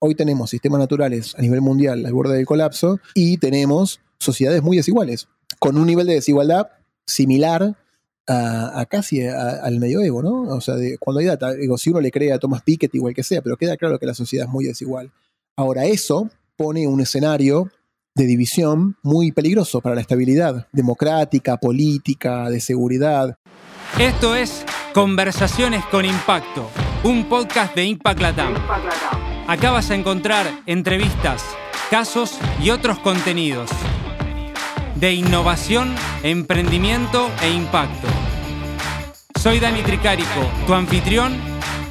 [0.00, 4.76] hoy tenemos sistemas naturales a nivel mundial al borde del colapso y tenemos sociedades muy
[4.76, 6.68] desiguales, con un nivel de desigualdad
[7.06, 7.76] similar
[8.26, 10.42] a, casi al medioevo, ¿no?
[10.42, 13.24] O sea, cuando hay data, digo, si uno le cree a Thomas Piketty igual que
[13.24, 15.10] sea, pero queda claro que la sociedad es muy desigual.
[15.56, 17.70] Ahora, eso pone un escenario
[18.14, 23.36] de división muy peligroso para la estabilidad democrática, política, de seguridad.
[23.98, 24.64] Esto es
[24.94, 26.68] Conversaciones con Impacto,
[27.02, 28.54] un podcast de Impact Latam.
[29.50, 31.44] Acá vas a encontrar entrevistas,
[31.90, 33.68] casos y otros contenidos
[34.94, 38.06] de innovación, emprendimiento e impacto.
[39.40, 41.36] Soy Dani Tricarico, tu anfitrión,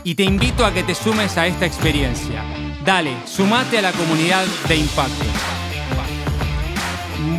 [0.05, 2.45] y te invito a que te sumes a esta experiencia.
[2.86, 5.26] Dale, sumate a la comunidad de impacto.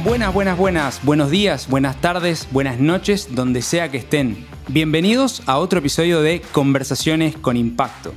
[0.05, 4.47] Buenas, buenas, buenas, buenos días, buenas tardes, buenas noches, donde sea que estén.
[4.69, 8.13] Bienvenidos a otro episodio de Conversaciones con Impacto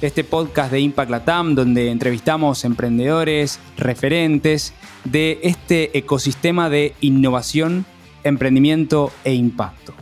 [0.00, 7.86] este podcast de Impact Latam, donde entrevistamos emprendedores, referentes de este ecosistema de innovación,
[8.22, 9.94] emprendimiento e impacto.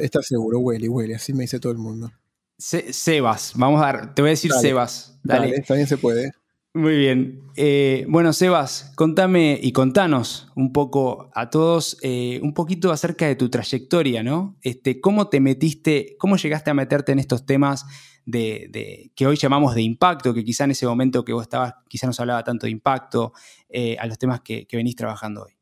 [0.00, 2.12] Está seguro, Welly, Welly, así me dice todo el mundo.
[2.58, 5.18] Sebas, vamos a dar, te voy a decir Sebas.
[5.22, 5.50] Dale.
[5.50, 5.62] dale.
[5.62, 6.32] También se puede.
[6.74, 7.42] Muy bien.
[7.56, 13.36] Eh, bueno, Sebas, contame y contanos un poco a todos, eh, un poquito acerca de
[13.36, 14.56] tu trayectoria, ¿no?
[14.62, 17.86] Este, ¿Cómo te metiste, cómo llegaste a meterte en estos temas
[18.26, 22.06] de, que hoy llamamos de impacto, que quizá en ese momento que vos estabas, quizá
[22.06, 23.32] no se hablaba tanto de impacto,
[23.70, 25.52] eh, a los temas que, venís trabajando hoy?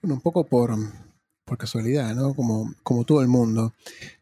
[0.00, 0.74] Bueno, un poco por,
[1.44, 2.34] por casualidad, ¿no?
[2.34, 3.74] Como, como todo el mundo.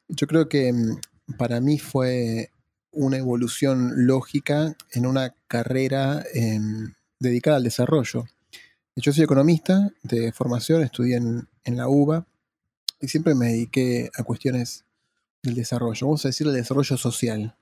[0.08, 2.50] Yo creo que mm, para mí fue
[2.92, 8.26] una evolución lógica en una carrera em, dedicada al desarrollo.
[8.96, 12.26] Yo soy economista de formación, estudié en, la UBA
[13.00, 14.84] y siempre me dediqué a cuestiones
[15.42, 17.54] del desarrollo, vamos a decir el desarrollo social,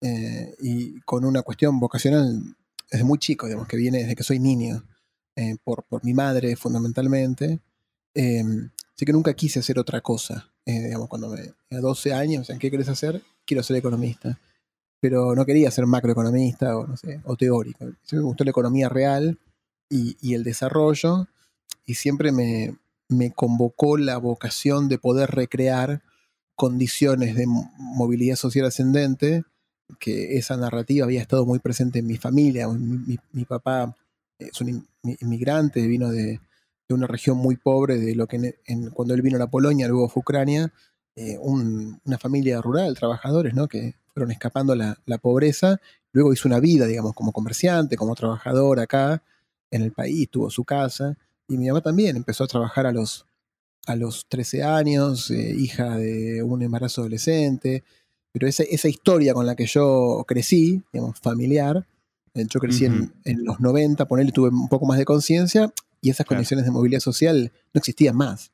[0.00, 2.42] eh, y con una cuestión vocacional
[2.90, 4.82] desde muy chico, digamos, que viene desde que soy niño,
[5.36, 7.60] eh, por, por, mi madre fundamentalmente.
[8.14, 10.50] Em, así que nunca quise hacer otra cosa.
[10.66, 13.22] Eh, digamos, cuando me, a 12 años, ¿qué querés hacer?
[13.46, 14.38] Quiero ser economista
[15.02, 17.86] pero no quería ser macroeconomista o, no sé, o teórico.
[18.12, 19.36] me gustó la economía real
[19.90, 21.26] y, el desarrollo,
[21.84, 22.76] y siempre me,
[23.34, 26.02] convocó la vocación de poder recrear
[26.54, 29.42] condiciones de movilidad social ascendente,
[29.98, 32.68] que esa narrativa había estado muy presente en mi familia.
[32.68, 33.96] Mi, papá
[34.38, 36.38] es un inmigrante, vino de,
[36.90, 38.54] una región muy pobre, de lo que
[38.94, 40.72] cuando él vino a la Polonia, luego fue Ucrania,
[41.16, 43.68] eh, una familia rural, trabajadores, ¿no?
[43.68, 45.80] Que fueron escapando la, la, pobreza.
[46.12, 49.22] Luego hizo una vida, digamos, como comerciante, como trabajador acá
[49.70, 51.16] en el país, tuvo su casa.
[51.48, 53.26] Y mi mamá también empezó a trabajar a los,
[53.86, 57.84] a los 13 años, eh, hija de un embarazo adolescente.
[58.32, 61.86] Pero esa, esa historia con la que yo crecí, digamos, familiar,
[62.34, 65.70] eh, yo crecí en, en, los 90, ponerle tuve un poco más de conciencia
[66.00, 68.50] y esas condiciones de movilidad social no existían más.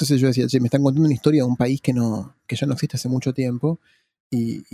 [0.00, 2.66] Entonces yo decía, me están contando una historia de un país que, no, que ya
[2.66, 3.80] no existe hace mucho tiempo
[4.30, 4.64] y,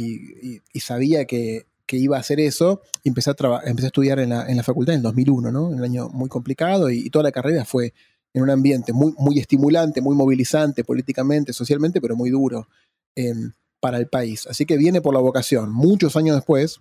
[0.78, 3.34] sabía que, iba a hacer eso y empecé a,
[3.64, 5.66] empecé a estudiar en la, en la, facultad en el 2001, ¿no?
[5.66, 7.92] Un año muy complicado y, toda la carrera fue
[8.34, 12.68] en un ambiente muy, muy estimulante, muy movilizante políticamente, socialmente, pero muy duro
[13.16, 14.46] em, para el país.
[14.46, 15.72] Así que viene por la vocación.
[15.72, 16.80] Muchos años después,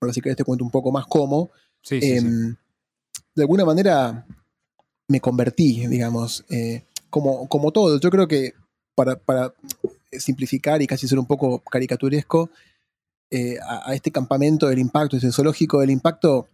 [0.00, 1.52] ahora sí que te cuento un poco más cómo,
[1.90, 2.56] em,
[3.36, 4.26] de alguna manera
[5.06, 7.98] me convertí, digamos, eh, como, como todo.
[8.00, 8.54] Yo creo que
[8.94, 9.52] para, para
[10.12, 12.50] simplificar y casi ser un poco caricaturesco,
[13.30, 16.48] eh, a, este campamento del impacto, este zoológico del impacto,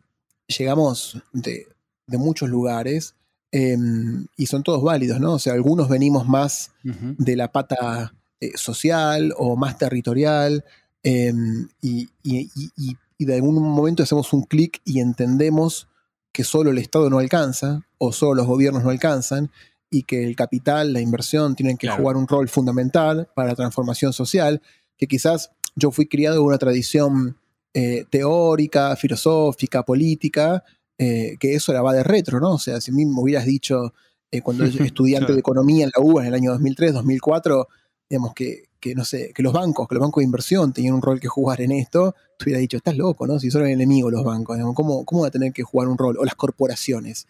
[0.46, 1.66] llegamos de,
[2.08, 3.14] muchos lugares
[3.50, 5.34] em, y son todos válidos, ¿no?
[5.34, 10.64] O sea, algunos venimos más de la pata eh, social o más territorial
[11.02, 15.88] em, y, y de algún momento hacemos un clic y entendemos
[16.32, 19.50] que solo el Estado no alcanza o solo los gobiernos no alcanzan
[19.94, 24.12] y que el capital, la inversión tienen que jugar un rol fundamental para la transformación
[24.12, 24.60] social,
[24.96, 27.38] que quizás yo fui criado en una tradición
[27.72, 30.64] eh, teórica, filosófica, política,
[30.98, 32.54] eh, que eso la va de retro, ¿no?
[32.54, 33.94] O sea, si a mí me hubieras dicho
[34.32, 37.68] eh, cuando yo estudiante de economía en la UBA en el año 2003, 2004,
[38.10, 41.02] digamos que, que, no sé, que los bancos, que los bancos de inversión tenían un
[41.02, 43.38] rol que jugar en esto, te hubiera dicho, estás loco, ¿no?
[43.38, 46.16] Si son el enemigo los bancos, ¿cómo, ¿cómo va a tener que jugar un rol?
[46.18, 47.28] O las corporaciones.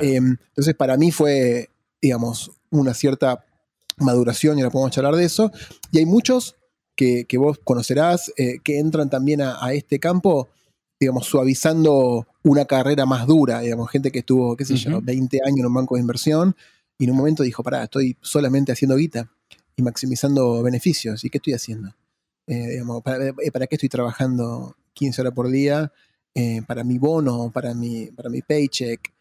[0.00, 3.44] Em, entonces, para mí fue, digamos, una cierta
[3.96, 5.50] maduración y ahora podemos charlar de eso.
[5.92, 6.56] Y hay muchos
[6.94, 10.48] que, vos conocerás eh, que entran también a, este campo,
[10.98, 15.60] digamos, suavizando una carrera más dura, digamos, gente que estuvo, qué sé yo, 20 años
[15.60, 16.56] en un banco de inversión
[16.98, 19.30] y en un momento dijo, pará, estoy solamente haciendo guita
[19.76, 21.24] y maximizando beneficios.
[21.24, 21.94] ¿Y qué estoy haciendo?
[22.48, 25.92] Eh, digamos, eh, ¿para, qué estoy trabajando 15 horas por día?
[26.34, 29.12] Eh, para mi bono, para mi, para mi paycheck,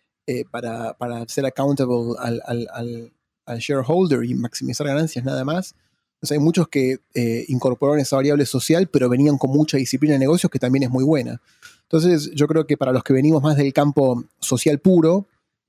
[0.51, 3.11] para, para, ser accountable al, al,
[3.45, 5.75] al, shareholder y maximizar ganancias nada más.
[6.15, 6.99] Entonces hay muchos que
[7.47, 11.03] incorporaron esa variable social, pero venían con mucha disciplina de negocios que también es muy
[11.03, 11.41] buena.
[11.83, 15.27] Entonces yo creo que para los que venimos más del campo social puro,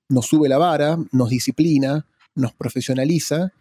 [0.09, 3.53] nos sube la vara, nos disciplina, nos profesionaliza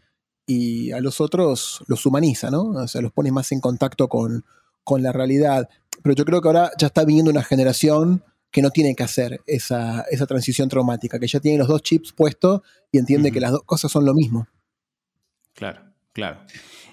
[0.45, 2.69] y a los otros los humaniza, ¿no?
[2.69, 4.45] O sea, los pone más en contacto con,
[4.83, 5.69] con la realidad.
[6.01, 9.41] Pero yo creo que ahora ya está viniendo una generación que no tiene que hacer
[9.45, 12.61] esa, esa transición traumática, que ya tiene los dos chips puestos
[12.91, 14.47] y entiende que las dos cosas son lo mismo.
[15.53, 15.81] Claro,
[16.13, 16.41] claro.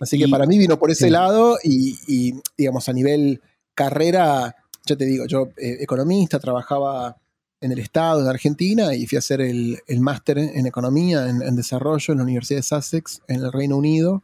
[0.00, 3.40] Así que para mí vino por ese lado y, digamos, a nivel
[3.74, 4.54] carrera,
[4.84, 7.16] ya te digo, yo eh, economista, trabajaba
[7.60, 12.12] en el Estado de Argentina y fui a hacer el, máster en, economía, en, desarrollo
[12.12, 14.22] en la Universidad de Sussex, en el Reino Unido.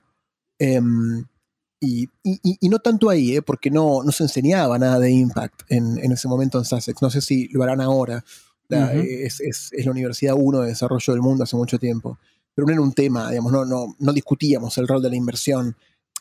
[0.58, 1.24] Em,
[1.80, 2.08] y,
[2.68, 6.58] no tanto ahí, eh, porque no, no se enseñaba nada de impact en, ese momento
[6.58, 7.00] en Sussex.
[7.00, 8.24] No sé si lo harán ahora.
[8.68, 12.18] es, la Universidad 1 de Desarrollo del Mundo hace mucho tiempo.
[12.54, 15.76] Pero no era un tema, digamos, no, no, no discutíamos el rol de la inversión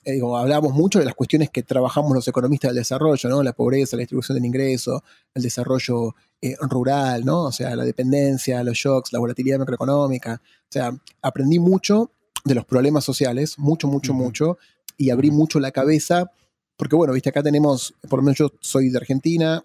[0.06, 3.44] eh, digo, hablamos mucho de las cuestiones que trabajamos los economistas del desarrollo, ¿no?
[3.44, 5.04] La pobreza, la distribución del ingreso,
[5.34, 7.44] el desarrollo eh, rural, ¿no?
[7.46, 10.42] O sea, la dependencia, los shocks, la volatilidad macroeconómica.
[10.42, 12.12] O sea, aprendí mucho
[12.46, 14.58] de los problemas sociales, mucho, mucho, mucho,
[15.00, 16.32] y abrí mucho la cabeza,
[16.78, 19.64] porque bueno, viste, acá tenemos, por lo menos yo soy de Argentina,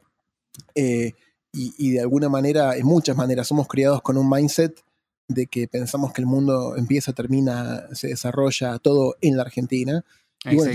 [0.74, 1.12] eh,
[1.52, 4.82] y, y, de alguna manera, en muchas maneras, somos criados con un mindset
[5.28, 10.04] de que pensamos que el mundo empieza, termina, se desarrolla todo en la Argentina.
[10.44, 10.72] Y bueno,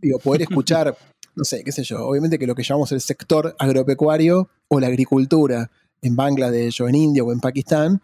[0.00, 0.96] digo, poder escuchar,
[1.34, 4.86] no sé, qué sé yo, obviamente que lo que llamamos el sector agropecuario o la
[4.86, 5.70] agricultura
[6.00, 8.00] en Bangladesh o en India o en Pakistán,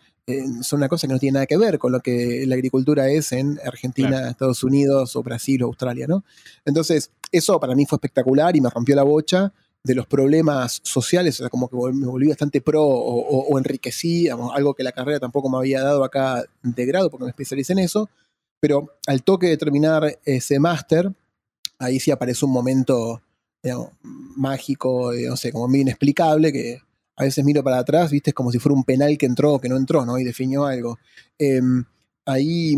[0.63, 3.33] son una cosa que no tiene nada que ver con lo que la agricultura es
[3.33, 6.25] en Argentina, Estados Unidos o Brasil o Australia, ¿no?
[6.65, 11.39] Entonces, eso para mí fue espectacular y me rompió la bocha de los problemas sociales,
[11.41, 15.51] o sea, como que me volví bastante pro o, enriquecí, algo que la carrera tampoco
[15.51, 18.09] me había dado acá de grado porque me especialicé en eso,
[18.61, 21.13] pero al toque de terminar ese máster,
[21.79, 23.21] ahí sí aparece un momento
[24.37, 26.81] mágico, eh, no sé, como muy inexplicable, que
[27.17, 29.61] a veces miro para atrás, viste, es como si fuera un penal que entró o
[29.61, 30.19] que no entró, ¿no?
[30.19, 30.99] Y definió algo.
[31.39, 31.85] Em,
[32.27, 32.75] ahí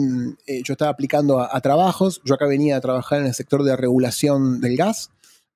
[0.47, 3.77] eh, yo estaba aplicando a, trabajos, yo acá venía a trabajar en el sector de
[3.77, 5.11] regulación del gas,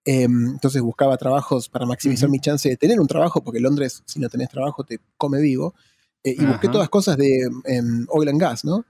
[0.05, 4.19] em, entonces buscaba trabajos para maximizar mi chance de tener un trabajo, porque Londres, si
[4.19, 5.75] no tenés trabajo, te come vivo.
[6.23, 8.85] Eh, y busqué todas cosas de em, oil and gas, ¿no?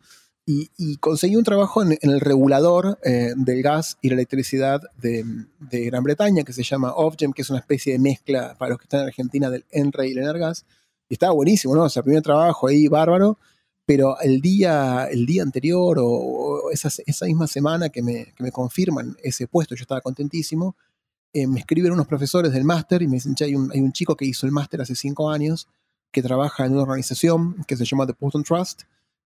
[0.46, 5.24] Y, conseguí un trabajo en, el regulador eh, del gas y la electricidad de,
[5.60, 8.84] Gran Bretaña, que se llama Ofgem, que es una especie de mezcla para los que
[8.84, 10.64] están en Argentina del Enre y el Energas.
[11.08, 11.84] Y estaba buenísimo, ¿no?
[11.84, 13.38] O sea, primer trabajo ahí, bárbaro,
[13.86, 16.90] pero el día, el día anterior o, esa,
[17.26, 20.76] misma semana que me, confirman ese puesto, yo estaba contentísimo,
[21.32, 23.92] eh, me escriben unos profesores del máster y me dicen, che, hay un, hay un
[23.92, 25.68] chico que hizo el máster hace cinco años,
[26.12, 28.82] que trabaja en una organización que se llama The Putin Trust,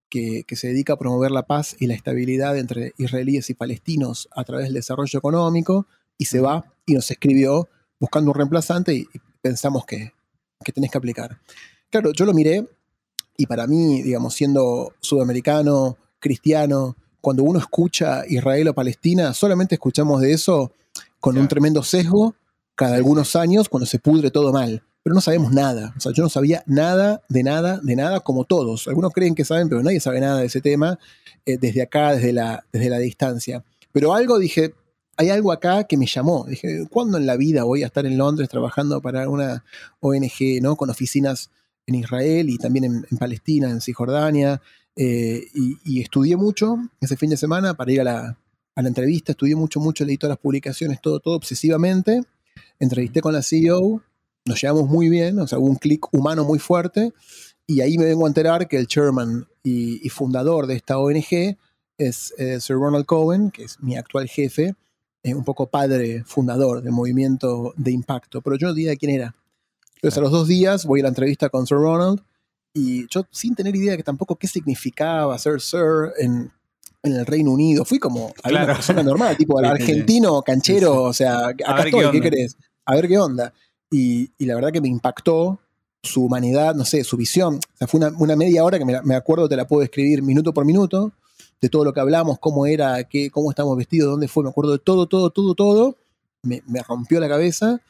[0.08, 4.44] que, se dedica a promover la paz y la estabilidad entre israelíes y palestinos a
[4.44, 7.68] través del desarrollo económico, y se va y nos escribió
[7.99, 9.06] buscando un reemplazante y,
[9.42, 10.12] pensamos que,
[10.64, 11.38] que tenés que aplicar.
[11.90, 12.66] Claro, yo lo miré
[13.37, 20.20] y para mí, digamos, siendo sudamericano, cristiano, cuando uno escucha Israel o Palestina, solamente escuchamos
[20.20, 20.73] de eso
[21.20, 22.34] con un tremendo sesgo
[22.75, 25.92] cada algunos años cuando se pudre todo mal pero no sabemos nada.
[25.99, 28.88] O sea, yo no sabía nada, de nada, de nada, como todos.
[28.88, 30.99] Algunos creen que saben, pero nadie sabe nada de ese tema
[31.44, 33.62] eh, desde acá, desde la, desde la distancia.
[33.92, 34.73] Pero algo dije,
[35.18, 36.46] hay algo acá que me llamó.
[36.49, 39.62] Dije, ¿cuándo en la vida voy a estar en Londres trabajando para una
[40.00, 40.75] ONG, ¿no?
[40.75, 41.50] Con oficinas
[41.87, 44.62] en Israel y también en, Palestina, en Cisjordania.
[44.96, 48.38] Eh, y, estudié mucho ese fin de semana para ir a la,
[48.75, 52.23] a la entrevista, estudié mucho, mucho, leí todas las publicaciones, todo, todo obsesivamente.
[52.78, 54.02] entrevisté con la CEO,
[54.44, 57.12] nos llevamos muy bien, o sea, hubo un clic humano muy fuerte,
[57.66, 61.56] y ahí me vengo a enterar que el chairman y, fundador de esta ONG
[61.96, 64.74] es eh, Sir Ronald Cohen, que es mi actual jefe,
[65.22, 69.34] eh, un poco padre fundador del movimiento de impacto, pero yo no tenía quién era.
[69.94, 72.20] Entonces a los dos días voy a la entrevista con Sir Ronald
[72.74, 76.52] y yo sin tener idea de que tampoco qué significaba ser Sir en,
[77.02, 77.84] el Reino Unido.
[77.84, 82.56] Fui como a una persona normal, tipo argentino, canchero, o sea, acá estoy, ¿qué, querés?
[82.84, 83.52] A ver qué onda.
[83.94, 85.60] Y, la verdad que me impactó
[86.02, 87.56] su humanidad, no sé, su visión.
[87.56, 90.64] O sea, fue una, media hora que me, acuerdo, te la puedo escribir minuto por
[90.64, 91.12] minuto,
[91.60, 94.72] de todo lo que hablamos, cómo era, qué, cómo estamos vestidos, dónde fue, me acuerdo
[94.72, 95.96] de todo, todo, todo, todo.
[96.42, 97.80] Me, me rompió la cabeza.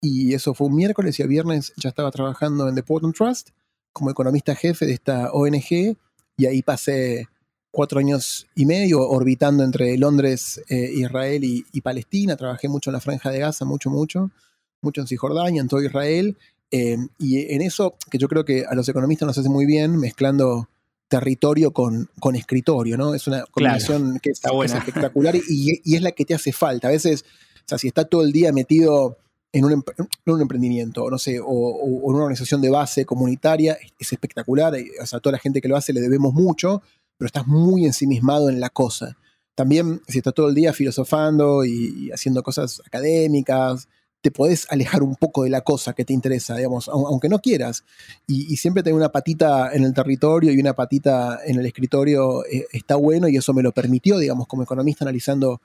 [0.00, 3.50] Y eso fue un miércoles y el viernes ya estaba trabajando en The Portland Trust
[3.92, 5.96] como economista jefe de esta ONG
[6.36, 7.28] y ahí pasé
[7.70, 12.36] cuatro años y medio orbitando entre Londres, eh, Israel y, Palestina.
[12.36, 14.30] Trabajé mucho en la Franja de Gaza, mucho, mucho,
[14.84, 16.36] mucho en Cisjordania, en todo Israel.
[16.70, 19.96] Eh, y en eso, que yo creo que a los economistas nos hace muy bien,
[19.98, 20.68] mezclando
[21.08, 23.14] territorio con, con escritorio, ¿no?
[23.14, 24.40] Es una combinación que, es,
[24.74, 26.88] espectacular y, y, es la que te hace falta.
[26.88, 27.24] A veces,
[27.56, 29.18] o sea, si está todo el día metido
[29.54, 29.84] en un,
[30.26, 35.06] un emprendimiento, no sé, o, en una organización de base comunitaria, es espectacular, eh, o
[35.06, 36.82] sea, a toda la gente que lo hace le debemos mucho,
[37.16, 39.16] pero estás muy ensimismado en la cosa.
[39.54, 43.88] También, si estás todo el día filosofando y, haciendo cosas académicas,
[44.24, 47.84] te podés alejar un poco de la cosa que te interesa, digamos, aunque no quieras.
[48.26, 52.66] Y, siempre tener una patita en el territorio y una patita en el escritorio eh,
[52.72, 55.60] está bueno y eso me lo permitió, digamos, como economista analizando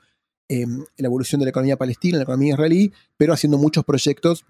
[0.52, 4.44] Em, la evolución de la economía palestina, la economía israelí, pero haciendo muchos proyectos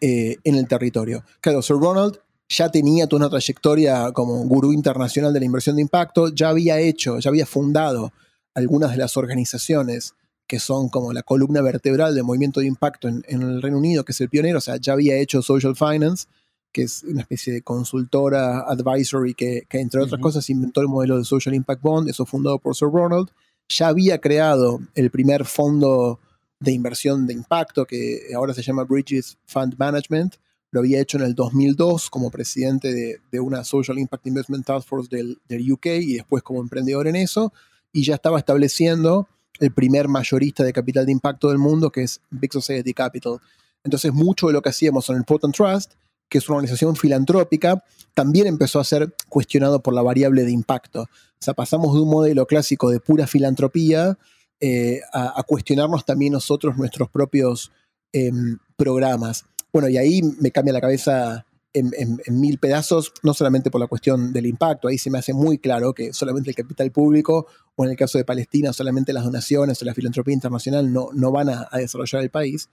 [0.00, 1.24] eh, en el territorio.
[1.42, 5.82] Claro, Sir Ronald ya tenía toda una trayectoria como gurú internacional de la inversión de
[5.82, 8.14] impacto, ya había hecho, ya había fundado
[8.54, 10.14] algunas de las organizaciones
[10.46, 14.12] que son como la columna vertebral del movimiento de impacto en, el Reino Unido, que
[14.12, 16.26] es el pionero, o sea, ya había hecho Social Finance,
[16.72, 21.24] que es una especie de consultora advisory que, entre otras cosas inventó el modelo de
[21.24, 23.30] Social Impact Bond, eso fundado por Sir Ronald,
[23.68, 26.20] ya había creado el primer fondo
[26.60, 30.36] de inversión de impacto que ahora se llama Bridges Fund Management.
[30.70, 35.08] Lo había hecho en el 2002 como presidente de, una Social Impact Investment Task Force
[35.10, 37.52] del, UK y después como emprendedor en eso.
[37.92, 39.28] Y ya estaba estableciendo
[39.60, 43.40] el primer mayorista de capital de impacto del mundo, que es Big Society Capital.
[43.84, 45.92] Entonces, mucho de lo que hacíamos en el Portland Trust,
[46.28, 47.82] que es una organización filantrópica,
[48.14, 51.02] también empezó a ser cuestionado por la variable de impacto.
[51.02, 51.08] O
[51.40, 54.18] sea, pasamos de un modelo clásico de pura filantropía
[54.60, 57.70] eh, a, cuestionarnos también nosotros nuestros propios
[58.12, 59.44] em, programas.
[59.72, 61.45] Bueno, y ahí me cambia la cabeza
[61.78, 65.58] en, mil pedazos, no solamente por la cuestión del impacto, ahí se me hace muy
[65.58, 69.80] claro que solamente el capital público, o en el caso de Palestina, solamente las donaciones
[69.80, 72.68] o la filantropía internacional no, no van a, desarrollar el país.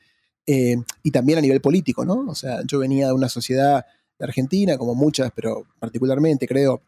[0.46, 2.26] Eh, y también a nivel político, ¿no?
[2.28, 3.86] O sea, yo venía de una sociedad
[4.20, 6.82] de Argentina, como muchas, pero particularmente creo,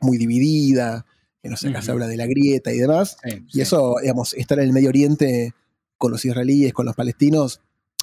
[0.00, 1.04] muy dividida,
[1.42, 3.16] que no sé, acá se habla de la grieta y demás.
[3.52, 5.52] y eso, digamos, estar en el Medio Oriente
[5.98, 7.60] con los israelíes, con los palestinos,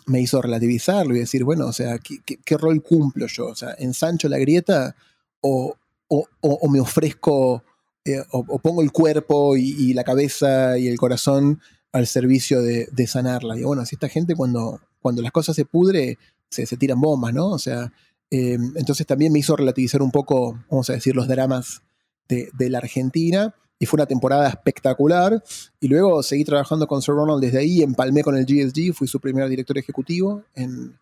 [0.09, 3.47] me hizo relativizarlo y decir, bueno, o sea, ¿qué, rol cumplo yo?
[3.47, 4.95] O sea, ¿ensancho la grieta
[5.41, 5.75] o,
[6.07, 7.63] o, me ofrezco
[8.03, 11.61] eh, o, pongo el cuerpo y, la cabeza y el corazón
[11.91, 13.57] al servicio de, sanarla?
[13.57, 16.17] Y bueno, si esta gente cuando, cuando las cosas se pudre,
[16.49, 17.49] se, se tiran bombas, ¿no?
[17.49, 17.91] O sea,
[18.31, 21.81] eh, entonces también me hizo relativizar un poco, vamos a decir, los dramas
[22.27, 25.41] de, la Argentina y fue una temporada espectacular.
[25.79, 29.19] Y luego seguí trabajando con Sir Ronald desde ahí, empalmé con el GSG, fui su
[29.19, 30.97] primer director ejecutivo en,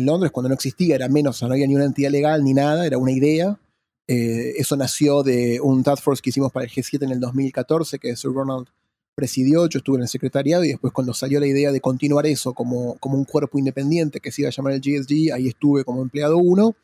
[0.00, 2.98] Londres cuando no existía, era menos, no había ni una entidad legal ni nada, era
[2.98, 3.58] una idea.
[4.06, 7.98] Eh, eso nació de un task force que hicimos para el G7 en el 2014,
[7.98, 8.68] que Sir Ronald
[9.16, 12.52] presidió, yo estuve en el secretariado y después cuando salió la idea de continuar eso
[12.52, 16.00] como, como un cuerpo independiente que se iba a llamar el GSG, ahí estuve como
[16.00, 16.76] empleado uno.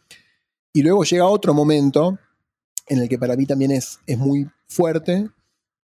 [0.73, 2.19] Y luego llega otro momento
[2.87, 5.29] en el que para mí también es, es muy fuerte,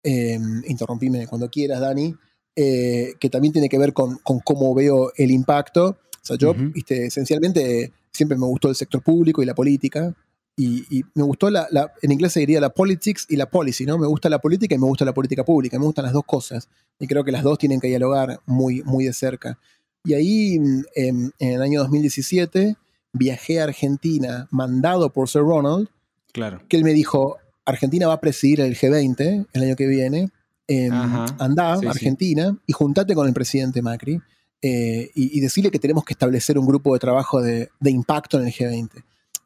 [0.02, 0.38] eh,
[0.68, 2.14] interrumpime cuando quieras, Dani,
[2.54, 5.88] eh, que también tiene que ver con, cómo veo el impacto.
[5.88, 10.14] O sea, yo, viste, esencialmente siempre me gustó el sector público y la política.
[10.58, 11.68] Y, me gustó la,
[12.00, 13.98] en inglés se diría la politics y la policy, ¿no?
[13.98, 16.68] Me gusta la política y me gusta la política pública, me gustan las dos cosas.
[16.98, 19.58] Y creo que las dos tienen que dialogar muy, muy de cerca.
[20.02, 22.76] Y ahí, en, en el año 2017,
[23.12, 25.88] viajé a Argentina, mandado por Sir Ronald,
[26.32, 30.30] que él me dijo, Argentina va a presidir el G20 el año que viene,
[30.68, 34.20] eh, andá Argentina y juntate con el presidente Macri
[34.62, 38.52] eh, y, decirle que tenemos que establecer un grupo de trabajo de, impacto en el
[38.52, 38.90] G20.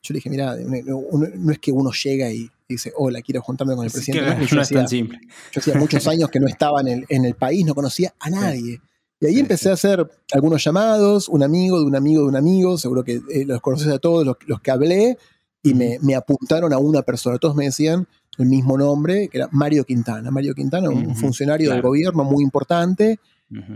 [0.03, 3.85] Yo le dije, mira, no, es que uno llega y dice, hola, quiero juntarme con
[3.85, 4.47] el presidente Macri.
[4.47, 7.75] Yo, hacía, yo hacía muchos años que no estaba en el, en el país, no
[7.75, 8.81] conocía a nadie.
[9.21, 12.79] Y ahí empecé a hacer algunos llamados, un amigo de un amigo de un amigo,
[12.79, 15.19] seguro que eh, los conoces a todos los, que hablé,
[15.63, 17.39] y me, apuntaron a una persona.
[17.39, 18.07] Todos me decían
[18.39, 20.31] el mismo nombre, que era Mario Quintana.
[20.31, 23.19] Mario Quintana, un funcionario del gobierno muy importante,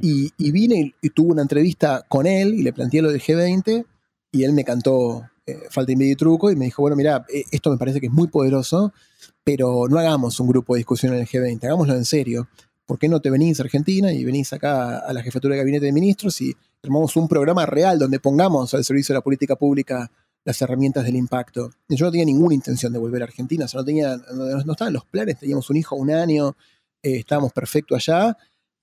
[0.00, 3.84] y, vine y, tuve una entrevista con él y le planteé lo del G20,
[4.32, 7.42] y él me cantó eh, Falta y medio truco, y me dijo, bueno, mira, eh,
[7.50, 8.92] esto me parece que es muy poderoso,
[9.42, 12.48] pero no hagamos un grupo de discusión en el G20, hagámoslo en serio.
[12.86, 15.86] ¿por qué no te venís a Argentina y venís acá a la jefatura de gabinete
[15.86, 20.10] de ministros y armamos un programa real donde pongamos al servicio de la política pública
[20.44, 21.70] las herramientas del impacto?
[21.88, 24.92] yo no tenía ninguna intención de volver a Argentina, o sea, no, tenía, no, estaban
[24.92, 26.56] los planes, teníamos un hijo un año,
[27.02, 28.36] eh, estábamos perfecto allá,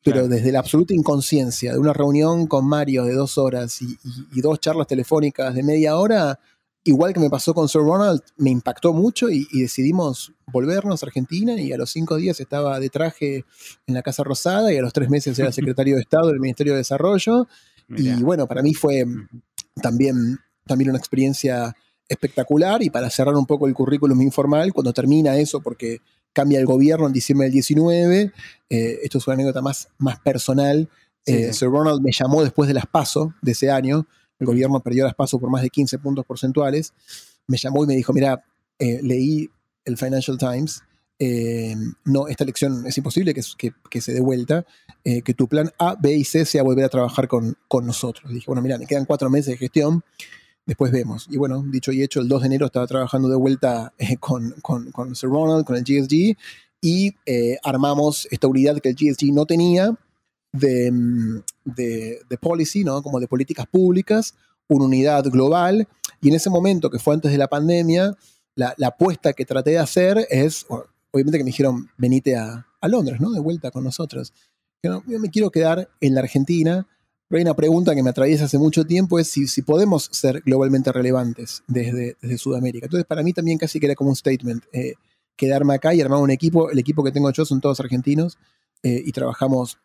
[0.03, 4.59] pero desde la absoluta inconsciencia de una reunión con Mario de dos horas y dos
[4.59, 6.39] charlas telefónicas de media hora,
[6.83, 11.59] igual que me pasó con Sir Ronald, me impactó mucho y, decidimos volvernos a Argentina
[11.59, 13.45] y a los cinco días estaba de traje
[13.85, 16.73] en la Casa Rosada y a los tres meses era secretario de Estado del Ministerio
[16.73, 17.47] de Desarrollo.
[17.89, 19.05] Y bueno, para mí fue
[19.81, 20.39] también,
[20.71, 21.75] también una experiencia
[22.07, 25.99] espectacular y para cerrar un poco el currículum informal, cuando termina eso, porque
[26.33, 28.31] cambia el gobierno en diciembre del 19,
[28.69, 30.89] eh, esto es una anécdota más, más personal,
[31.25, 34.07] eh, Sir Ronald me llamó después de las PASO de ese año,
[34.39, 36.93] el gobierno perdió las pasos por más de 15 puntos porcentuales,
[37.47, 38.43] me llamó y me dijo, mira,
[38.79, 39.49] eh, leí
[39.85, 40.81] el Financial Times,
[41.23, 43.43] eh, no, esta elección es imposible que,
[43.91, 44.65] que, se dé vuelta,
[45.03, 48.33] eh, que tu plan A, B y C sea volver a trabajar con, con nosotros.
[48.33, 50.03] dije, bueno, mira, me quedan cuatro meses de gestión,
[50.65, 51.27] después vemos.
[51.29, 54.91] Y bueno, dicho y hecho, el 2 de enero estaba trabajando de vuelta con, con,
[54.91, 56.37] con, Sir Ronald, con el GSG,
[56.81, 57.15] y
[57.63, 59.95] armamos esta unidad que el GSG no tenía,
[60.53, 63.01] Mm, de, de, policy, ¿no?
[63.01, 64.35] como de políticas públicas,
[64.67, 65.87] una unidad global.
[66.21, 68.15] Y en ese momento, que fue antes de la pandemia,
[68.55, 70.65] la, apuesta que traté de hacer es,
[71.11, 73.29] obviamente que me dijeron, venite a, Londres, ¿no?
[73.31, 74.33] De vuelta con nosotros.
[74.81, 76.87] yo me quiero quedar en la Argentina,
[77.31, 80.41] pero hay una pregunta que me atraviesa hace mucho tiempo, es si, si podemos ser
[80.45, 82.87] globalmente relevantes desde, desde, Sudamérica.
[82.87, 84.95] Entonces, para mí también casi que era como un statement, eh,
[85.37, 86.69] quedarme acá y armar un equipo.
[86.69, 88.37] El equipo que tengo yo son todos argentinos
[88.83, 89.77] eh, y trabajamos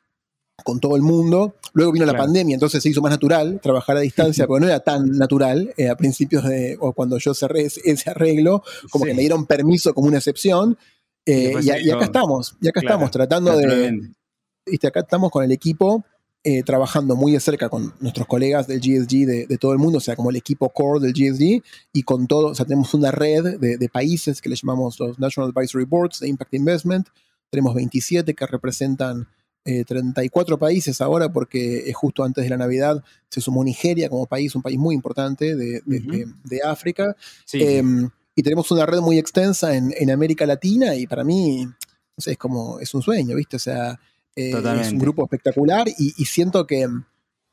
[0.64, 1.54] con todo el mundo.
[1.72, 4.80] Luego vino la pandemia, entonces se hizo más natural trabajar a distancia, porque no era
[4.80, 9.20] tan natural eh, a principios de, o cuando yo cerré ese, arreglo, como que me
[9.20, 10.76] dieron permiso como una excepción.
[11.24, 14.00] y, acá estamos, y acá estamos tratando de...
[14.68, 16.04] Viste, acá estamos con el equipo
[16.48, 20.00] eh, trabajando muy de cerca con nuestros colegas del GSG de, todo el mundo, o
[20.00, 21.60] sea, como el equipo core del GSG,
[21.92, 25.18] y con todo, o sea, tenemos una red de, de países que le llamamos los
[25.18, 27.08] National Advisory Boards de Impact Investment.
[27.50, 29.26] Tenemos 27 que representan
[29.64, 34.54] 34 eh, países ahora, porque justo antes de la Navidad se sumó Nigeria como país,
[34.54, 35.82] un país muy importante de,
[36.64, 37.16] África.
[37.54, 41.66] Em, y tenemos una red muy extensa en, América Latina y para mí
[42.24, 43.56] es como, es un sueño, ¿viste?
[43.56, 43.98] O sea,
[44.36, 46.86] eh, es un grupo espectacular y, siento que,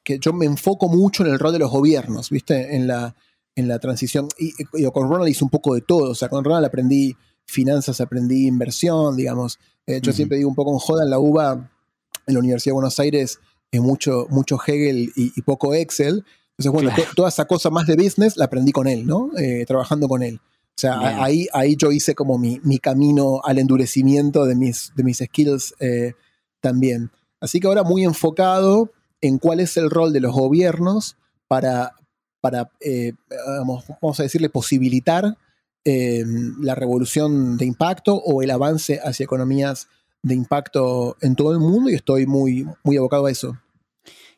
[0.04, 2.76] que, yo me enfoco mucho en el rol de los gobiernos, ¿viste?
[2.76, 3.16] En la,
[3.56, 4.28] en la transición.
[4.38, 4.54] Y,
[4.92, 7.16] con Ronald hice un poco de todo, o sea, con Ronald aprendí
[7.46, 9.60] finanzas, aprendí inversión, digamos.
[9.86, 11.72] Eh, yo siempre digo un poco en joda en la UBA
[12.26, 13.40] en la Universidad de Buenos Aires
[13.72, 16.24] es mucho, mucho Hegel y, poco Excel.
[16.58, 19.32] Entonces, bueno, toda esa cosa más de business la aprendí con él, ¿no?
[19.38, 20.40] Eh, trabajando con él.
[20.76, 25.18] O sea, ahí, ahí yo hice como mi, camino al endurecimiento de mis, de mis
[25.18, 26.14] skills eh,
[26.64, 27.12] también.
[27.42, 28.90] Así que ahora muy enfocado
[29.22, 31.92] en cuál es el rol de los gobiernos para,
[32.42, 33.12] para eh,
[34.02, 35.38] vamos, a decirle, posibilitar
[35.86, 39.90] la revolución de impacto o el avance hacia economías
[40.22, 43.58] de impacto en todo el mundo y estoy muy, muy abocado a eso.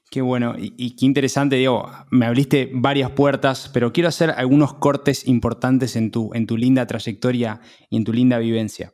[0.09, 1.88] Qué bueno y, qué interesante, Diego.
[2.09, 6.88] Me abriste varias puertas, pero quiero hacer algunos cortes importantes en tu, en tu linda
[6.88, 7.61] trayectoria
[7.91, 8.93] y en tu linda vivencia.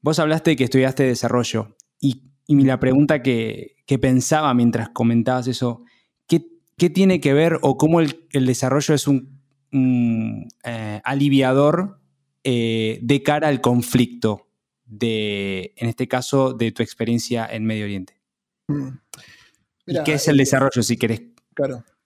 [0.00, 5.82] Vos hablaste que estudiaste desarrollo y, la pregunta que, pensaba mientras comentabas eso,
[6.26, 9.40] ¿qué, tiene que ver o cómo el, desarrollo es un,
[10.64, 12.00] eh, aliviador
[12.44, 14.48] eh, de cara al conflicto?
[14.88, 18.20] de, en este caso, de tu experiencia en Medio Oriente?
[18.68, 18.88] Mm.
[19.86, 21.22] ¿Y qué es el eh, desarrollo, si querés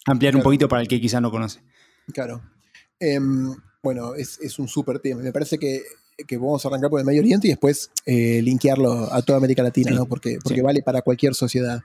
[0.06, 1.62] ampliar un poquito para el que quizá no conoce?
[2.12, 2.42] Claro.
[2.98, 5.22] Em, bueno, es, un súper tema.
[5.22, 5.82] Me parece que,
[6.32, 9.90] vamos a arrancar por el Medio Oriente y después eh, linkearlo a toda América Latina,
[9.92, 10.06] ¿no?
[10.06, 11.80] Porque, porque vale para cualquier sociedad.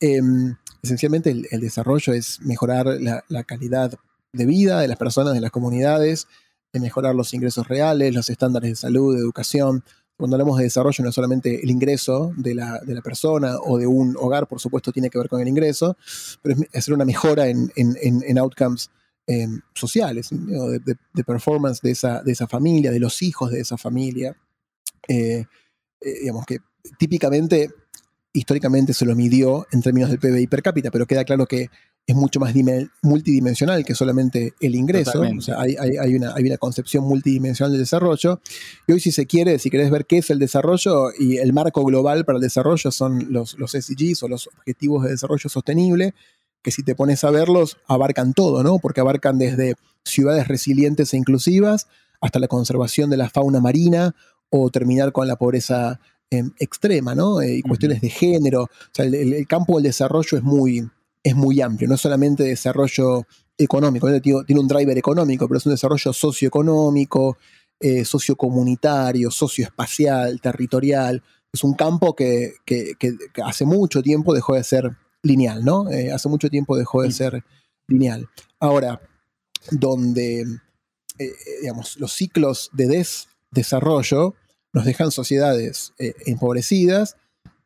[0.00, 3.92] Em, esencialmente el, desarrollo es mejorar la, la, calidad
[4.32, 6.28] de vida de las personas, de las comunidades,
[6.72, 9.82] de mejorar los ingresos reales, los estándares de salud, de educación,
[10.16, 14.16] cuando hablamos de desarrollo no es solamente el ingreso de la, persona o de un
[14.18, 15.96] hogar, por supuesto tiene que ver con el ingreso,
[16.42, 18.90] pero es hacer una mejora en, outcomes
[19.26, 24.36] em, sociales, de, performance de esa, de esa familia, de los hijos de esa familia.
[25.08, 25.44] Eh,
[26.00, 26.58] eh, digamos que
[26.98, 27.70] típicamente
[28.32, 31.70] históricamente se lo midió en términos del PBI per cápita, pero queda claro que
[32.06, 32.54] es mucho más
[33.02, 35.20] multidimensional que solamente el ingreso.
[35.20, 35.74] O sea, hay,
[36.14, 38.40] una, hay, una, concepción multidimensional del desarrollo.
[38.86, 41.84] Y hoy, si se quiere, si querés ver qué es el desarrollo y el marco
[41.84, 46.14] global para el desarrollo son los, los SDGs o los Objetivos de Desarrollo Sostenible,
[46.66, 48.80] que si te pones a verlos, abarcan todo, ¿no?
[48.80, 51.86] Porque abarcan desde ciudades resilientes e inclusivas
[52.20, 54.16] hasta la conservación de la fauna marina
[54.50, 57.40] o terminar con la pobreza em, extrema, ¿no?
[57.40, 58.64] Eh, y cuestiones de género.
[58.64, 60.90] O sea, el, campo del desarrollo es muy,
[61.22, 66.12] es muy amplio, no solamente desarrollo económico, tiene un driver económico, pero es un desarrollo
[66.12, 67.38] socioeconómico,
[67.78, 71.22] eh, sociocomunitario, socioespacial, territorial.
[71.52, 72.54] Es un campo que,
[73.44, 75.90] hace mucho tiempo dejó de ser lineal, ¿no?
[75.90, 77.44] Eh, hace mucho tiempo dejó de ser
[77.88, 78.28] lineal.
[78.60, 79.00] Ahora,
[79.70, 80.42] donde,
[81.18, 83.04] eh, digamos, los ciclos de
[83.50, 84.34] desarrollo
[84.72, 85.92] nos dejan sociedades
[86.26, 87.16] empobrecidas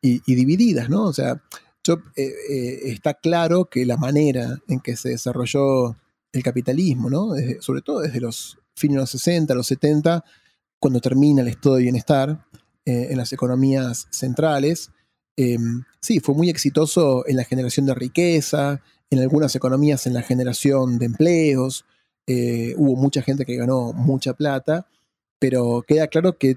[0.01, 1.03] y, y, divididas, ¿no?
[1.03, 1.41] O sea,
[1.83, 5.97] yo, eh, eh, está claro que la manera en que se desarrolló
[6.31, 7.31] el capitalismo, ¿no?
[7.59, 10.23] sobre todo desde los fines de los 60, los 70,
[10.79, 12.45] cuando termina el estado de bienestar
[12.85, 14.91] eh, en las economías centrales,
[15.37, 20.21] em, sí, fue muy exitoso en la generación de riqueza, en algunas economías en la
[20.21, 21.85] generación de empleos,
[22.77, 24.87] hubo mucha gente que ganó mucha plata,
[25.37, 26.55] pero queda claro que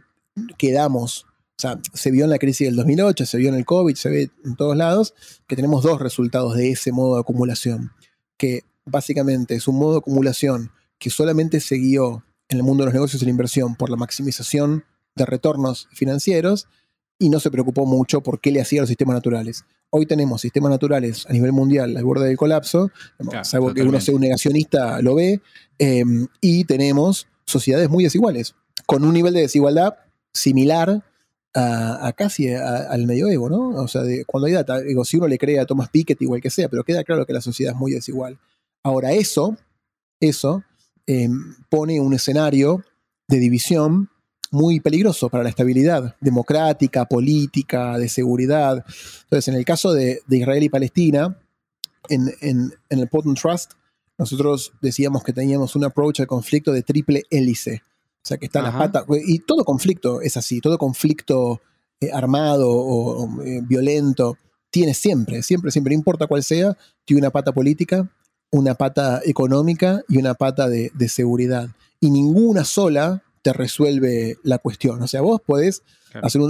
[0.56, 3.94] quedamos o sea, se vio en la crisis del 2008, se vio en el COVID,
[3.94, 5.14] se ve en todos lados,
[5.46, 7.92] que tenemos dos resultados de ese modo de acumulación,
[8.36, 12.86] que básicamente es un modo de acumulación que solamente se guió en el mundo de
[12.86, 14.84] los negocios y la inversión por la maximización
[15.14, 16.66] de retornos financieros
[17.18, 19.64] y no se preocupó mucho por qué le hacía a los sistemas naturales.
[19.90, 22.90] Hoy tenemos sistemas naturales a nivel mundial al borde del colapso,
[23.42, 25.40] salvo que uno sea un negacionista, lo ve,
[25.78, 28.54] em, y tenemos sociedades muy desiguales,
[28.86, 29.94] con un nivel de desigualdad
[30.32, 31.04] similar
[31.54, 33.68] a, casi al medioevo, ¿no?
[33.80, 36.50] O sea, cuando hay data, digo, si uno le cree a Thomas Piketty igual que
[36.50, 38.38] sea, pero queda claro que la sociedad es muy desigual.
[38.82, 39.56] Ahora, eso,
[40.20, 40.64] eso
[41.06, 42.84] em, pone un escenario
[43.28, 44.10] de división
[44.54, 48.84] muy peligroso para la estabilidad democrática, política, de seguridad.
[49.24, 51.38] Entonces, en el caso de, Israel y Palestina,
[52.08, 53.72] en, en, en el Potent Trust,
[54.16, 57.82] nosotros decíamos que teníamos un approach al conflicto de triple hélice.
[58.24, 59.04] O sea, que está la pata.
[59.26, 61.60] Y todo conflicto es así, todo conflicto
[62.00, 64.38] eh, armado o, eh, violento
[64.70, 68.10] tiene siempre, siempre, siempre, no importa cuál sea, tiene una pata política,
[68.50, 71.68] una pata económica y una pata de, seguridad.
[72.00, 75.02] Y ninguna sola te resuelve la cuestión.
[75.02, 75.82] O sea, vos podés
[76.22, 76.40] hacer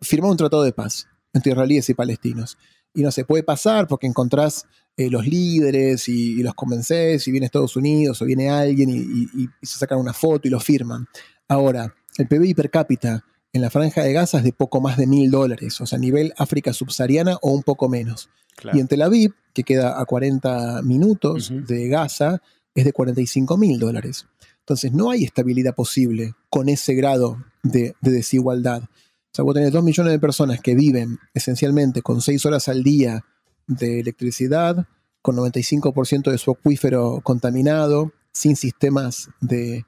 [0.00, 2.58] firmar un tratado de paz entre israelíes y palestinos.
[2.92, 7.46] Y no se puede pasar porque encontrás eh, los líderes y, los convences, y viene
[7.46, 11.06] Estados Unidos o viene alguien y, se sacan una foto y lo firman.
[11.46, 15.06] Ahora, el PBI per cápita en la franja de Gaza es de poco más de
[15.06, 18.30] mil dólares, o sea, a nivel África subsahariana o un poco menos.
[18.72, 22.42] Y en Tel Aviv, que queda a 40 minutos de Gaza,
[22.74, 24.26] es de 45 mil dólares.
[24.62, 28.82] Entonces, no hay estabilidad posible con ese grado de, de desigualdad.
[28.84, 32.82] O sea, vos tenés dos millones de personas que viven esencialmente con seis horas al
[32.82, 33.24] día
[33.66, 34.86] de electricidad,
[35.22, 39.84] con 95% de su acuífero contaminado, sin sistemas de,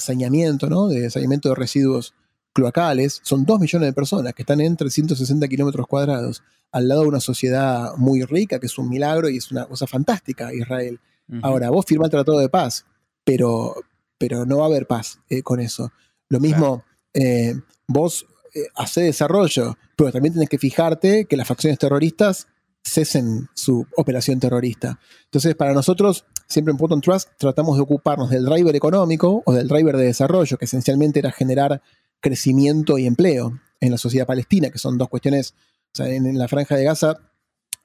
[0.00, 0.88] saneamiento, ¿no?
[0.88, 2.14] de saneamiento de residuos
[2.52, 3.20] cloacales.
[3.22, 7.20] Son 2 millones de personas que están en 360 kilómetros cuadrados, al lado de una
[7.20, 10.98] sociedad muy rica, que es un milagro y es una cosa fantástica, Israel.
[11.42, 12.86] Ahora, vos firmás el Tratado de Paz,
[13.26, 13.74] pero,
[14.18, 15.92] pero no va a haber paz eh, con eso.
[16.28, 17.54] Lo mismo, eh,
[17.88, 22.46] vos eh, hacés desarrollo, pero también tenés que fijarte que las facciones terroristas
[22.84, 25.00] cesen su operación terrorista.
[25.24, 29.66] Entonces, para nosotros, siempre en Put Trust, tratamos de ocuparnos del driver económico o del
[29.66, 31.82] driver de desarrollo, que esencialmente era generar
[32.20, 35.54] crecimiento y empleo en la sociedad palestina, que son dos cuestiones.
[35.98, 37.16] En, la franja de Gaza,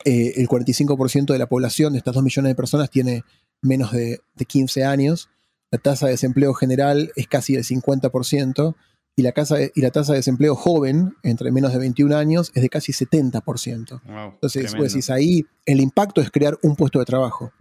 [0.06, 3.23] eh, el 45% de la población de estas 2 millones de personas tiene
[3.62, 5.30] menos de, de 15 años.
[5.71, 8.76] La tasa de desempleo general es casi el 50%
[9.15, 12.62] y la, casa y la tasa de desempleo joven, entre menos de 21 años, es
[12.62, 14.02] de casi 70%.
[14.34, 17.52] Entonces, pues decís, ahí el impacto es crear un puesto de trabajo.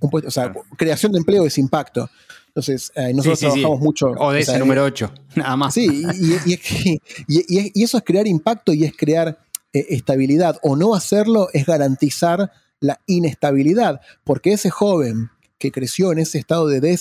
[0.00, 2.08] Un puesto, o sea, creación de empleo es impacto.
[2.48, 4.12] Entonces, eh, nosotros trabajamos mucho.
[4.18, 5.74] O de ese número 8, nada más.
[5.74, 9.38] Sí, y, eso es crear impacto y es crear
[9.72, 10.58] eh, estabilidad.
[10.62, 15.30] O no hacerlo es garantizar la inestabilidad, porque ese joven
[15.62, 16.98] que creció en ese estado de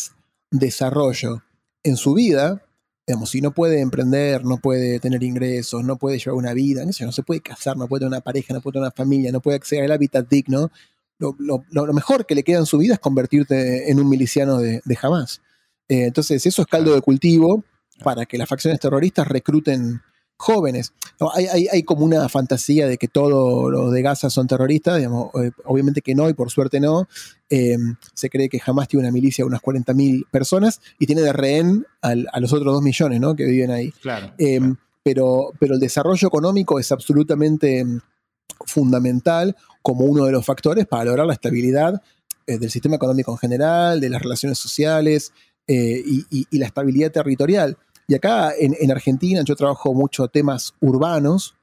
[0.51, 1.41] desarrollo
[1.83, 2.63] en su vida,
[3.07, 7.11] Digamos, si no puede emprender, no puede tener ingresos, no puede llevar una vida, no,
[7.11, 9.57] se puede casar, no puede tener una pareja, no puede tener una familia, no puede
[9.57, 10.71] acceder al hábitat digno,
[11.17, 15.41] lo, mejor que le queda en su vida es convertirte en un miliciano de, Hamas.
[15.89, 17.63] Eh, entonces, eso es caldo de cultivo
[18.03, 20.01] para que las facciones terroristas recluten
[20.41, 20.93] jóvenes.
[21.33, 26.01] hay, como una fantasía de que todos los de Gaza son terroristas, digamos, eh, obviamente
[26.01, 27.07] que no y por suerte no.
[27.49, 31.33] Em, se cree que jamás tiene una milicia de unas 40.000 personas y tiene de
[31.33, 33.35] rehén a los otros 2 millones ¿no?
[33.35, 33.93] que viven ahí.
[34.37, 37.99] Em, pero, pero el desarrollo económico es absolutamente em,
[38.65, 42.01] fundamental como uno de los factores para lograr la estabilidad
[42.47, 45.31] eh, del sistema económico en general, de las relaciones sociales
[45.67, 47.77] eh, y, la estabilidad territorial.
[48.11, 51.55] Y acá en, Argentina yo trabajo mucho temas urbanos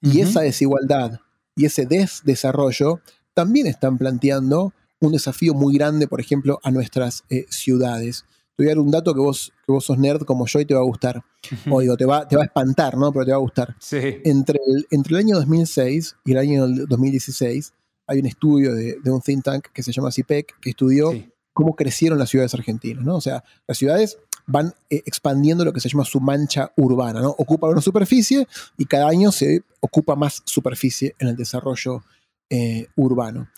[0.00, 1.18] y esa desigualdad
[1.56, 3.00] y ese desdesarrollo
[3.34, 8.24] también están planteando un desafío muy grande, por ejemplo, a nuestras eh, ciudades.
[8.54, 10.64] Te voy a dar un dato que vos, que vos sos nerd como yo y
[10.64, 11.24] te va a gustar.
[11.68, 13.12] O digo, te va, te va a espantar, ¿no?
[13.12, 13.74] Pero te va a gustar.
[13.90, 17.72] Entre, el, entre el año 2006 y el año 2016
[18.06, 21.10] hay un estudio de, un think tank que se llama CIPEC, que estudió
[21.52, 23.16] cómo crecieron las ciudades argentinas, ¿no?
[23.16, 27.30] O sea, las ciudades van eh, expandiendo lo que se llama su mancha urbana, ¿no?
[27.30, 32.04] Ocupan una superficie y cada año se ocupa más superficie en el desarrollo
[32.50, 33.48] eh, urbano.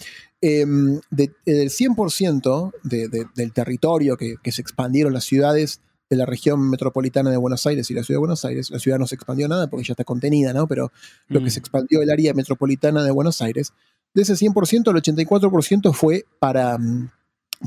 [0.41, 7.37] Em, del 100% del territorio que, se expandieron las ciudades de la región metropolitana de
[7.37, 9.85] Buenos Aires y la ciudad de Buenos Aires, la ciudad no se expandió nada porque
[9.85, 10.67] ya está contenida, ¿no?
[10.67, 10.91] Pero
[11.27, 11.51] lo que mm.
[11.51, 13.73] se expandió el área metropolitana de Buenos Aires
[14.15, 17.11] de ese 100%, el 84% fue para, mm,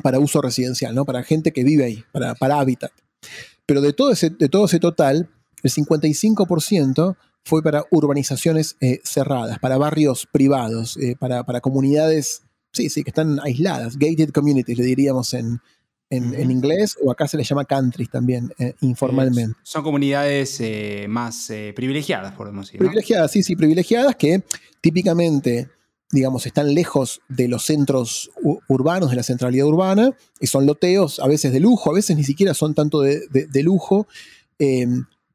[0.01, 1.05] para uso residencial, ¿no?
[1.05, 2.91] para gente que vive ahí, para, para hábitat.
[3.65, 5.29] Pero de todo, ese, de todo ese total,
[5.63, 12.89] el 55% fue para urbanizaciones eh, cerradas, para barrios privados, eh, para, para, comunidades, sí,
[12.89, 15.59] sí, que están aisladas, gated communities, le diríamos en,
[16.09, 19.57] en, inglés, o acá se les llama countries también, eh, informalmente.
[19.63, 20.61] son comunidades
[21.07, 22.79] más privilegiadas, podemos decir.
[22.79, 24.43] Privilegiadas, sí, sí, privilegiadas que
[24.81, 25.69] típicamente
[26.11, 28.31] digamos, están lejos de los centros
[28.67, 32.23] urbanos, de la centralidad urbana, y son loteos a veces de lujo, a veces ni
[32.23, 34.07] siquiera son tanto de, lujo,
[34.59, 34.87] eh,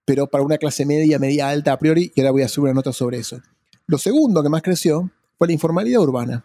[0.04, 2.74] pero para una clase media, media alta a priori, y ahora voy a hacer una
[2.74, 3.40] nota sobre eso.
[3.86, 6.44] Lo segundo que más creció fue la informalidad urbana.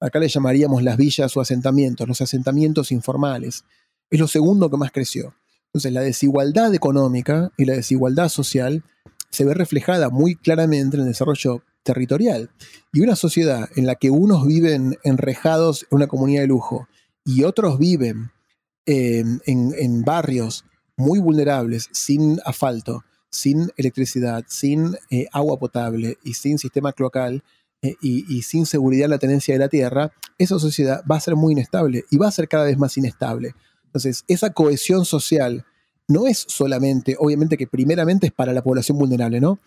[0.00, 3.64] Acá le llamaríamos las villas o asentamientos, los asentamientos informales.
[4.10, 5.34] Es lo segundo que más creció.
[5.66, 8.82] Entonces, la desigualdad económica y la desigualdad social
[9.30, 12.50] se ve reflejada muy claramente en el desarrollo territorial.
[12.92, 16.88] Y una sociedad en la que unos viven enrejados en una comunidad de lujo
[17.24, 18.30] y otros viven
[18.86, 20.64] en, barrios
[20.96, 27.42] muy vulnerables, sin asfalto, sin electricidad, sin eh, agua potable y sin sistema cloacal
[27.80, 31.34] eh, y, sin seguridad en la tenencia de la tierra, esa sociedad va a ser
[31.34, 33.54] muy inestable y va a ser cada vez más inestable.
[33.86, 35.64] Entonces, esa cohesión social
[36.08, 39.58] no es solamente, obviamente que primeramente es para la población vulnerable, ¿no?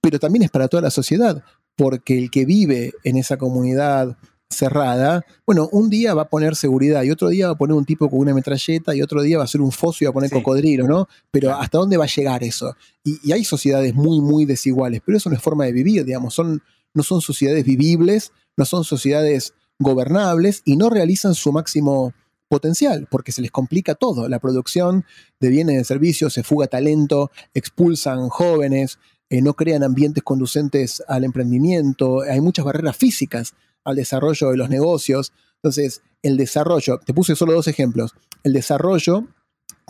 [0.00, 1.42] Pero también es para toda la sociedad,
[1.76, 4.16] porque el que vive en esa comunidad
[4.52, 7.84] cerrada, bueno, un día va a poner seguridad y otro día va a poner un
[7.84, 10.14] tipo con una metralleta y otro día va a ser un foso y va a
[10.14, 11.08] poner cocodrilo, ¿no?
[11.30, 12.76] Pero ¿hasta dónde va a llegar eso?
[13.02, 16.62] Y, hay sociedades muy, muy desiguales, pero eso no es forma de vivir, digamos, son,
[16.94, 22.12] no son sociedades vivibles, no son sociedades gobernables y no realizan su máximo
[22.48, 25.06] potencial, porque se les complica todo, la producción
[25.40, 28.98] de bienes y servicios, se fuga talento, expulsan jóvenes,
[29.32, 34.68] eh, no crean ambientes conducentes al emprendimiento, hay muchas barreras físicas al desarrollo de los
[34.68, 35.32] negocios.
[35.54, 39.26] Entonces, el desarrollo, te puse solo dos ejemplos, el desarrollo,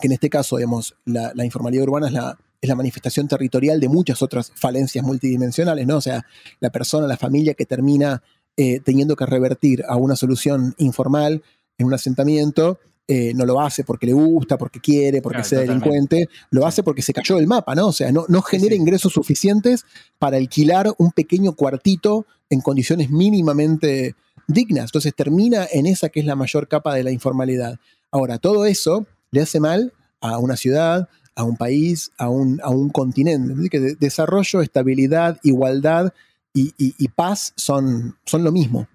[0.01, 3.89] que en este caso, digamos, la, informalidad urbana es la, es la manifestación territorial de
[3.89, 5.97] muchas otras falencias multidimensionales, ¿no?
[5.97, 6.25] O sea,
[6.61, 8.23] la persona, la familia que termina
[8.57, 11.43] eh, teniendo que revertir a una solución informal
[11.79, 12.79] en un asentamiento,
[13.09, 17.03] eh, no lo hace porque le gusta, porque quiere, porque sea delincuente, lo hace porque
[17.03, 17.89] se cayó del mapa, ¿no?
[17.89, 19.85] O sea, no, no genera ingresos suficientes
[20.19, 24.15] para alquilar un pequeño cuartito en condiciones mínimamente
[24.47, 24.85] dignas.
[24.85, 27.79] Entonces termina en esa que es la mayor capa de la informalidad.
[28.13, 32.71] Ahora, todo eso le hace mal a una ciudad, a un país, a un, a
[32.71, 33.69] un continente.
[33.69, 36.13] Que desarrollo, estabilidad, igualdad
[36.55, 38.87] y, y paz son, son lo mismo.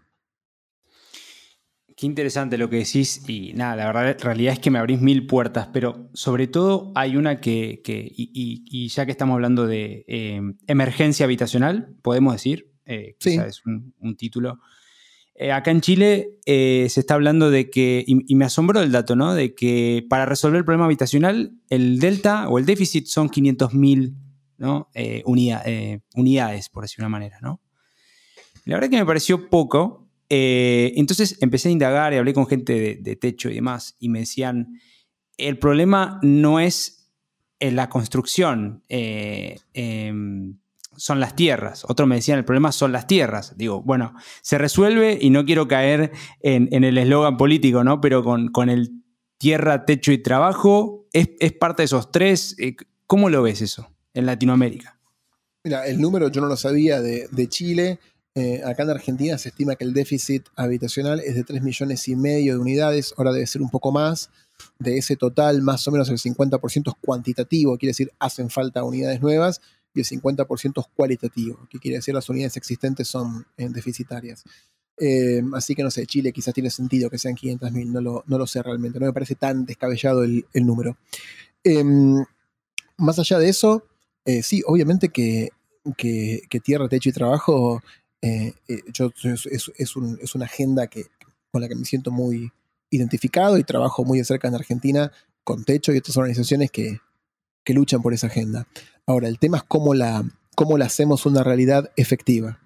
[1.97, 5.25] Qué interesante lo que decís y nada, la verdad, realidad es que me abrís mil
[5.25, 11.23] puertas, pero sobre todo hay una que, y, ya que estamos hablando de eh, emergencia
[11.23, 14.59] habitacional, podemos decir, eh, es un, título.
[15.33, 19.33] Eh, acá en Chile se está hablando de que, y, me asombró el dato, ¿no?
[19.33, 24.15] De que para resolver el problema habitacional, el delta o el déficit son 500.000
[24.59, 24.91] ¿no?
[25.25, 27.59] unidades, por decir una manera, ¿no?
[28.65, 32.99] La verdad que me pareció poco, eh, entonces empecé a indagar y hablé con gente
[33.01, 34.79] de, techo y demás, y me decían,
[35.37, 37.11] el problema no es
[37.59, 40.57] en la construcción, eh, em,
[40.95, 41.85] son las tierras.
[41.87, 43.55] Otros me decían, el problema son las tierras.
[43.57, 46.11] Digo, bueno, se resuelve y no quiero caer
[46.41, 48.01] en, el eslogan político, ¿no?
[48.01, 49.03] Pero con, el
[49.37, 52.55] tierra, techo y trabajo, es, es parte de esos tres.
[52.57, 54.97] Eh, ¿Cómo lo ves eso en Latinoamérica?
[55.63, 57.99] Mira, el número yo no lo sabía de, Chile.
[58.39, 62.15] Eh, acá en Argentina se estima que el déficit habitacional es de 3 millones y
[62.15, 64.29] medio de unidades, ahora debe ser un poco más.
[64.77, 69.21] De ese total, más o menos el 50% es cuantitativo, quiere decir hacen falta unidades
[69.21, 69.59] nuevas,
[69.91, 74.43] y el 50% es cualitativo, que quiere decir las unidades existentes son eh, deficitarias.
[74.99, 78.37] Eh, así que no sé, Chile quizás tiene sentido que sean 500.000, no lo, no
[78.37, 80.95] lo sé realmente, no me parece tan descabellado el, número.
[81.63, 82.23] Em,
[82.97, 83.83] más allá de eso,
[84.43, 85.49] sí, obviamente que,
[86.63, 87.81] tierra, techo y trabajo
[88.93, 91.05] yo, es, una agenda que,
[91.51, 92.51] con la que me siento muy
[92.89, 95.11] identificado y trabajo muy de cerca en Argentina
[95.43, 96.99] con Techo y otras organizaciones que,
[97.63, 98.67] que luchan por esa agenda.
[99.05, 100.23] Ahora, el tema es cómo la,
[100.55, 102.59] cómo la hacemos una realidad efectiva.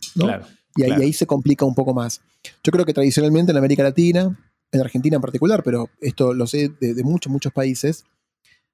[0.75, 2.21] y ahí, se complica un poco más.
[2.63, 4.39] Yo creo que tradicionalmente en América Latina,
[4.71, 8.05] en Argentina en particular, pero esto lo sé de, muchos, muchos países,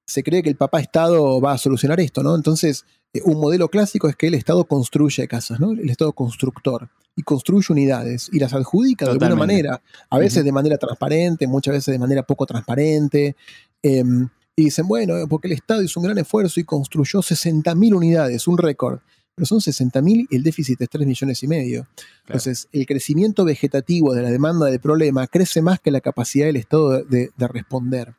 [0.08, 2.34] se cree que el papá Estado va a solucionar esto, ¿no?
[2.34, 5.72] Entonces, eh, un modelo clásico es que el Estado construye casas, ¿no?
[5.72, 10.52] El Estado constructor y construye unidades y las adjudica de alguna manera, a veces de
[10.52, 13.36] manera transparente, muchas veces de manera poco transparente.
[13.82, 18.48] Em, y dicen, bueno, porque el Estado hizo un gran esfuerzo y construyó 60.000 unidades,
[18.48, 19.00] un récord.
[19.34, 21.86] Pero son 60.000 y el déficit es 3 millones y medio.
[22.26, 26.56] Entonces, el crecimiento vegetativo de la demanda del problema crece más que la capacidad del
[26.56, 28.14] Estado de, responder.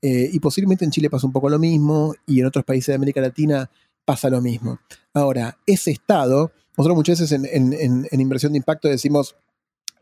[0.00, 2.94] Eh, y posiblemente en Chile pasa un poco lo mismo y en otros países de
[2.94, 3.70] América Latina
[4.04, 4.78] pasa lo mismo.
[5.12, 9.36] Ahora, ese Estado, nosotros muchas veces en, inversión de impacto decimos,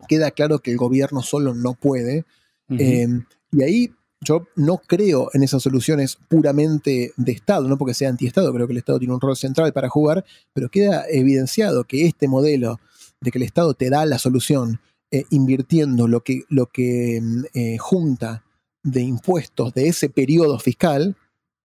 [0.08, 2.24] queda claro que el gobierno solo no puede.
[2.68, 3.08] Eh,
[3.52, 8.52] y ahí yo no creo en esas soluciones puramente de Estado, no porque sea anti-Estado,
[8.52, 12.28] creo que el Estado tiene un rol central para jugar, pero queda evidenciado que este
[12.28, 12.80] modelo
[13.20, 14.80] de que el Estado te da la solución
[15.10, 18.42] eh, invirtiendo lo que, lo que mm, eh, junta
[18.86, 21.16] de impuestos de ese periodo fiscal,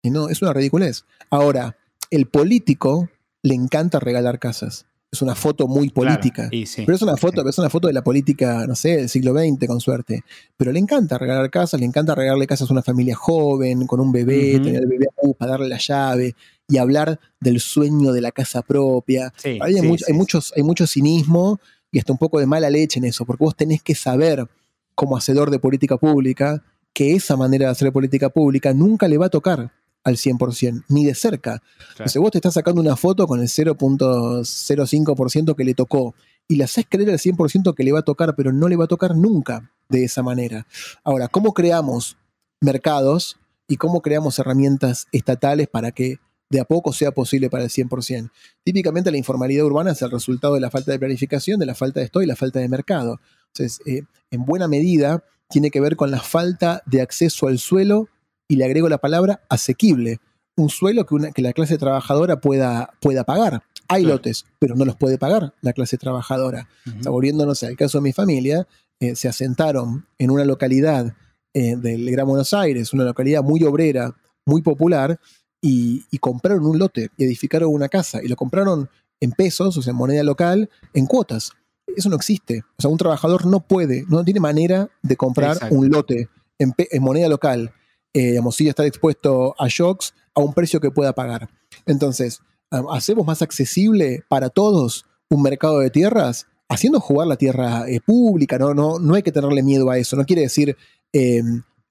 [0.04, 1.04] no, es una ridiculez.
[1.30, 1.76] Ahora,
[2.12, 3.10] el político
[3.44, 6.50] le encanta regalar casas es una foto muy política.
[6.52, 9.66] Pero es una foto, es una foto de la política, no sé, del siglo XX,
[9.68, 10.24] con suerte.
[10.58, 14.12] Pero le encanta regalar casas, le encanta regalarle casas a una familia joven, con un
[14.12, 16.36] bebé, tener el bebé para darle la llave
[16.68, 19.34] y hablar del sueño de la casa propia.
[19.44, 19.82] hay,
[20.14, 21.60] muchos, hay mucho cinismo
[21.92, 24.46] y hasta un poco de mala leche en eso, porque vos tenés que saber,
[24.94, 26.64] como hacedor de política pública,
[26.98, 29.72] que esa manera de hacer política pública nunca le va a tocar
[30.04, 31.62] al 100%, ni de cerca.
[31.92, 36.16] Entonces vos te estás sacando una foto con el 0.05% que le tocó
[36.48, 38.86] y le haces creer al 100% que le va a tocar, pero no le va
[38.86, 40.66] a tocar nunca de esa manera.
[41.04, 42.18] Ahora, ¿cómo creamos
[42.62, 46.18] mercados y cómo creamos herramientas estatales para que
[46.50, 48.32] de a poco sea posible para el 100%?
[48.64, 52.00] Típicamente la informalidad urbana es el resultado de la falta de planificación, de la falta
[52.00, 53.20] de esto y la falta de mercado.
[53.54, 58.10] Entonces, eh, en buena medida, tiene que ver con la falta de acceso al suelo
[58.48, 60.20] y le agrego la palabra asequible,
[60.56, 63.64] un suelo que, que la clase trabajadora pueda, pueda pagar.
[63.90, 66.68] Hay lotes, pero no los puede pagar la clase trabajadora.
[67.04, 68.68] volviéndonos al caso de mi familia,
[69.00, 71.16] eh, se asentaron en una localidad
[71.54, 75.20] eh, del Gran Buenos Aires, una localidad muy obrera, muy popular,
[75.62, 78.22] y, compraron un lote y edificaron una casa.
[78.24, 81.52] Y lo compraron en pesos, o sea, en moneda local, en cuotas.
[81.95, 82.62] Eso no existe.
[82.78, 87.04] O sea, un trabajador no puede, no tiene manera de comprar un lote en, en
[87.04, 87.73] moneda local
[88.17, 91.50] eh, digamos, sí estar expuesto a shocks a un precio que pueda pagar.
[91.86, 92.41] Entonces,
[92.89, 98.58] hacemos más accesible para todos un mercado de tierras, haciendo jugar la tierra eh, pública,
[98.58, 98.73] ¿no?
[98.73, 100.76] No, no hay que tenerle miedo a eso, no quiere decir
[101.13, 101.43] eh,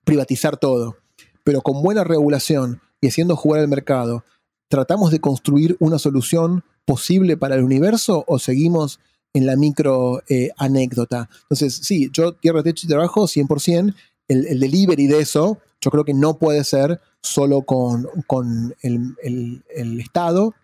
[0.04, 0.96] privatizar todo,
[1.44, 4.24] pero con buena regulación y haciendo jugar el mercado,
[4.68, 8.98] ¿tratamos de construir una solución posible para el universo o seguimos
[9.37, 10.22] en la micro
[10.57, 11.29] anécdota?
[11.42, 13.94] Entonces, sí, yo tierra, techo y trabajo 100%,
[14.29, 18.09] el, el delivery de eso yo creo que no puede ser solo con,
[18.83, 20.55] el, Estado,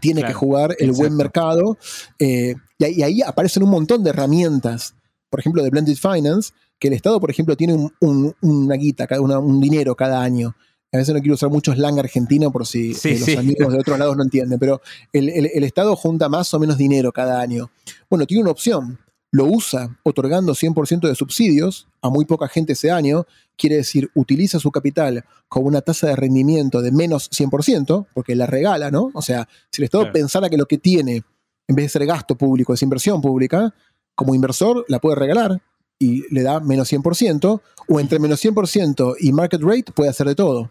[0.00, 1.78] tiene que jugar el buen mercado.
[2.18, 4.94] Eh, y, ahí aparecen un montón de herramientas,
[5.30, 9.94] por ejemplo, de Blended Finance, que el Estado, por ejemplo, tiene una guita, un dinero
[9.94, 10.54] cada año.
[10.92, 13.98] A veces no quiero usar mucho slang argentino por si eh, los amigos de otros
[13.98, 17.70] lados no entienden, pero el, el Estado junta más o menos dinero cada año.
[18.10, 18.98] Bueno, tiene una opción
[19.32, 24.58] lo usa otorgando 100% de subsidios a muy poca gente ese año, quiere decir, utiliza
[24.58, 29.10] su capital con una tasa de rendimiento de menos 100%, porque la regala, ¿no?
[29.14, 31.24] O sea, si el Estado pensara que lo que tiene,
[31.66, 33.74] en vez de ser gasto público, es inversión pública,
[34.14, 35.62] como inversor la puede regalar
[35.98, 40.34] y le da menos 100%, o entre menos 100% y market rate puede hacer de
[40.34, 40.70] todo.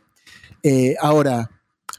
[0.64, 1.49] Eh, ahora,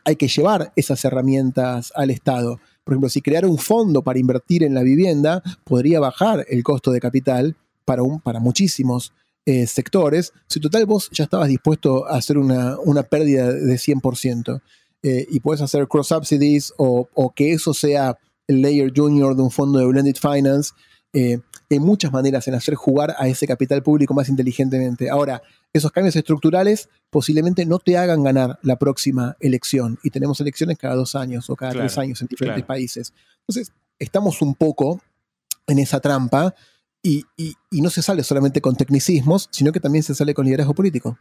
[0.04, 2.60] hay que llevar esas herramientas al Estado.
[2.84, 6.90] Por ejemplo, si creara un fondo para invertir en la vivienda, podría bajar el costo
[6.90, 9.12] de capital para, un, para muchísimos
[9.44, 10.32] eh, sectores.
[10.46, 14.60] Si total vos ya estabas dispuesto a hacer una, pérdida de 100%.
[15.04, 19.50] eh, y puedes hacer cross subsidies o, que eso sea el layer junior de un
[19.50, 20.72] fondo de blended finance.
[21.12, 21.40] Eh,
[21.74, 25.10] hay muchas maneras en hacer jugar a ese capital público más inteligentemente.
[25.10, 25.42] Ahora,
[25.72, 29.98] esos cambios estructurales posiblemente no te hagan ganar la próxima elección.
[30.02, 33.12] Y tenemos elecciones cada dos años o cada tres años en diferentes países.
[33.40, 35.00] Entonces, estamos un poco
[35.66, 36.54] en esa trampa
[37.02, 37.24] y,
[37.70, 41.18] no se sale solamente con tecnicismos, sino que también se sale con liderazgo político.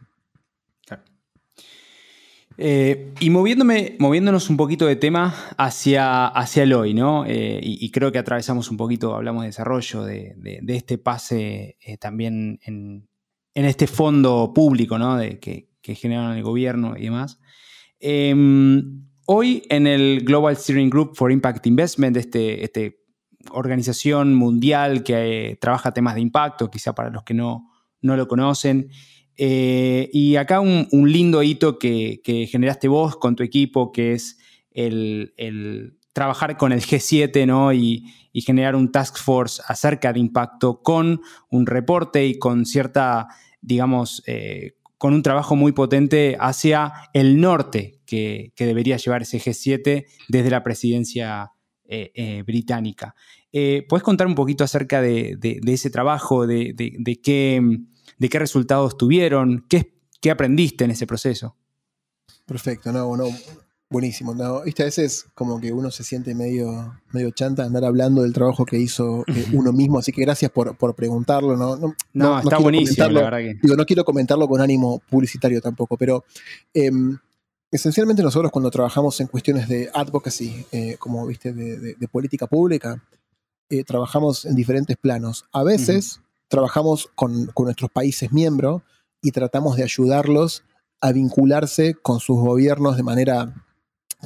[2.58, 7.24] Eh, y moviéndome, moviéndonos un poquito de tema hacia, hacia el hoy, ¿no?
[7.26, 12.60] Eh, y, creo que atravesamos un poquito, hablamos de desarrollo, de, este pase eh, también
[12.64, 13.08] en,
[13.54, 15.16] este fondo público, ¿no?
[15.16, 17.40] De, que, que generan el gobierno y demás.
[18.00, 23.02] Em, hoy en el Global Steering Group for Impact Investment, este, este
[23.50, 28.90] organización mundial que trabaja temas de impacto, quizá para los que no, no lo conocen,
[29.44, 34.38] eh, y acá un, lindo hito que, generaste vos con tu equipo, que es
[34.70, 37.72] el, trabajar con el G7 ¿no?
[37.72, 43.26] y, generar un task force acerca de impacto con un reporte y con cierta,
[43.60, 50.06] digamos, eh, con un trabajo muy potente hacia el norte que, debería llevar ese G7
[50.28, 51.50] desde la presidencia
[51.84, 53.16] eh, británica.
[53.50, 55.36] ¿Puedes contar un poquito acerca de,
[55.66, 57.60] ese trabajo, de, de qué
[58.18, 61.56] de qué resultados tuvieron, qué, qué aprendiste en ese proceso.
[62.46, 63.24] Perfecto, no, no,
[63.92, 64.34] buenísimo.
[64.34, 68.32] No, esta vez es como que uno se siente medio, medio chanta andar hablando del
[68.32, 71.56] trabajo que hizo eh, uno mismo, así que gracias por, preguntarlo.
[71.56, 73.54] No, no, está buenísimo, la verdad que.
[73.62, 76.24] Digo, no quiero comentarlo con ánimo publicitario tampoco, pero
[76.74, 77.16] em,
[77.70, 83.00] esencialmente nosotros cuando trabajamos en cuestiones de advocacy, eh, como viste, de, política pública,
[83.68, 85.44] eh, trabajamos en diferentes planos.
[85.52, 86.21] A veces
[86.52, 88.82] trabajamos con, nuestros países miembros
[89.22, 90.64] y tratamos de ayudarlos
[91.00, 93.54] a vincularse con sus gobiernos de manera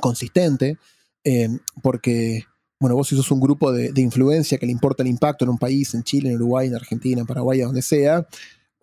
[0.01, 0.77] consistente,
[1.23, 1.49] eh,
[1.83, 2.43] porque,
[2.81, 5.59] bueno, vos si sos un grupo de, influencia que le importa el impacto en un
[5.59, 8.27] país, en Chile, en Uruguay, en Argentina, en Paraguay, donde sea,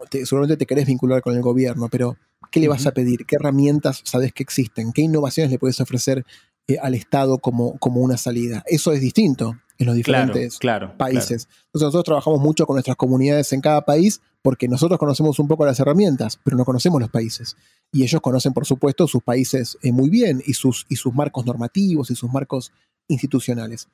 [0.10, 2.16] seguramente te querés vincular con el gobierno, pero
[2.50, 3.26] ¿qué le vas a pedir?
[3.26, 4.94] ¿Qué herramientas sabes que existen?
[4.94, 6.26] ¿Qué innovaciones le puedes ofrecer
[6.70, 8.64] eh, al Estado como, como una salida?
[8.68, 10.60] Eso es distinto en los diferentes
[10.98, 11.48] países.
[11.66, 15.66] Entonces nosotros trabajamos mucho con nuestras comunidades en cada país porque nosotros conocemos un poco
[15.66, 17.56] las herramientas, pero no conocemos los países.
[17.92, 21.46] Y ellos conocen, por supuesto, sus países eh, muy bien y sus, y sus marcos
[21.46, 22.72] normativos y sus marcos
[23.08, 23.88] institucionales.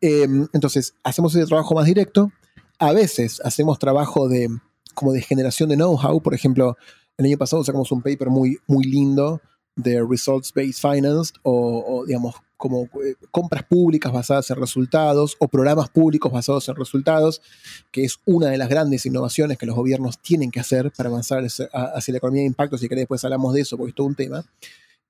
[0.00, 2.30] Em, entonces, hacemos ese trabajo más directo.
[2.78, 4.48] A veces hacemos trabajo de,
[4.94, 6.20] como de generación de know-how.
[6.20, 6.76] Por ejemplo,
[7.16, 9.40] el año pasado sacamos un paper muy, muy lindo
[9.76, 16.32] de Results-Based Finance o, digamos, como eh, compras públicas basadas en resultados o programas públicos
[16.32, 17.42] basados en resultados,
[17.90, 21.44] que es una de las grandes innovaciones que los gobiernos tienen que hacer para avanzar
[21.44, 24.14] hacia la economía de impacto, si querés después hablamos de eso, porque es todo un
[24.14, 24.44] tema.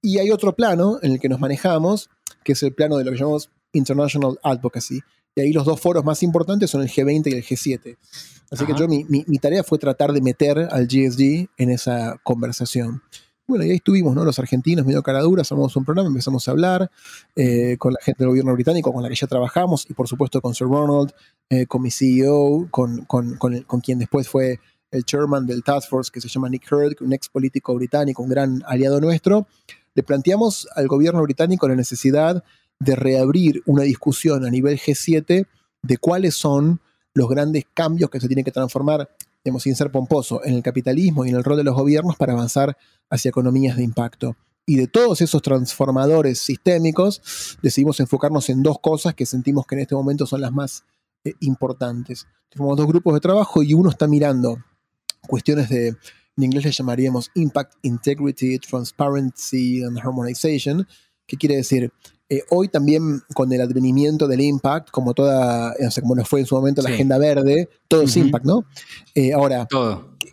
[0.02, 2.10] Y hay otro plano en el que nos manejamos,
[2.42, 5.00] que es el plano de lo que llamamos International Advocacy.
[5.34, 7.96] Y ahí los dos foros más importantes son el G20 y el G7.
[8.50, 13.02] Así que yo, mi, mi, tarea fue tratar de meter al GSG en esa conversación.
[13.46, 14.24] Bueno, y ahí estuvimos, ¿no?
[14.24, 16.90] Los argentinos, medio cara dura, un programa, empezamos a hablar
[17.36, 20.40] eh, con la gente del gobierno británico con la que ya trabajamos y por supuesto
[20.40, 21.12] con Sir Ronald,
[21.50, 26.10] eh, con mi CEO, con, con, con, quien después fue el chairman del Task Force
[26.10, 29.46] que se llama Nick Hurd, un ex político británico, un gran aliado nuestro.
[29.94, 32.42] Le planteamos al gobierno británico la necesidad
[32.78, 35.46] de reabrir una discusión a nivel G7
[35.82, 36.80] de cuáles son
[37.12, 39.10] los grandes cambios que se tienen que transformar
[39.44, 42.32] digamos, sin ser pomposo, en el capitalismo y en el rol de los gobiernos para
[42.32, 42.76] avanzar
[43.10, 44.36] hacia economías de impacto.
[44.66, 49.82] Y de todos esos transformadores sistémicos, decidimos enfocarnos en dos cosas que sentimos que en
[49.82, 50.84] este momento son las más
[51.24, 52.26] eh, importantes.
[52.48, 54.56] Tenemos dos grupos de trabajo y uno está mirando
[55.26, 60.86] cuestiones de, en inglés le llamaríamos Impact, Integrity, Transparency and Harmonization,
[61.26, 61.92] que quiere decir
[62.30, 66.40] eh, hoy también con el advenimiento del impact, como toda, no sé, como nos fue
[66.40, 68.64] en su momento la agenda verde, todo es impact, ¿no?
[69.14, 69.68] Eh, ahora,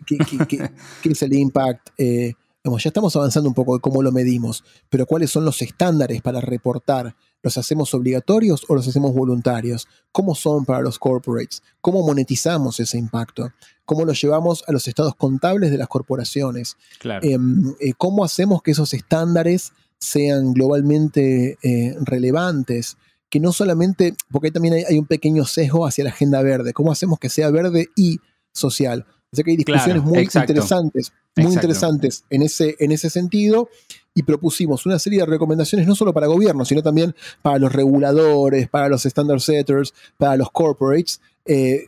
[0.08, 0.70] ¿qué,
[1.04, 1.90] es el impact?
[1.98, 2.34] Eh,
[2.64, 6.40] ya estamos avanzando un poco de cómo lo medimos, pero ¿cuáles son los estándares para
[6.40, 7.16] reportar?
[7.44, 9.88] ¿Los hacemos obligatorios o los hacemos voluntarios?
[10.12, 11.62] ¿Cómo son para los corporates?
[11.82, 13.52] ¿Cómo monetizamos ese impacto?
[13.84, 16.78] ¿Cómo lo llevamos a los estados contables de las corporaciones?
[17.22, 22.98] Em, ¿Cómo hacemos que esos estándares sean globalmente eh, relevantes,
[23.30, 26.92] que no solamente, porque ahí también hay, un pequeño sesgo hacia la agenda verde, cómo
[26.92, 28.20] hacemos que sea verde y
[28.52, 29.06] social.
[29.32, 33.70] Así que hay discusiones muy interesantes, muy interesantes en ese, en ese sentido
[34.14, 38.68] y propusimos una serie de recomendaciones no solo para gobiernos, sino también para los reguladores,
[38.68, 41.22] para los standard setters, para los corporates.
[41.46, 41.88] Eh,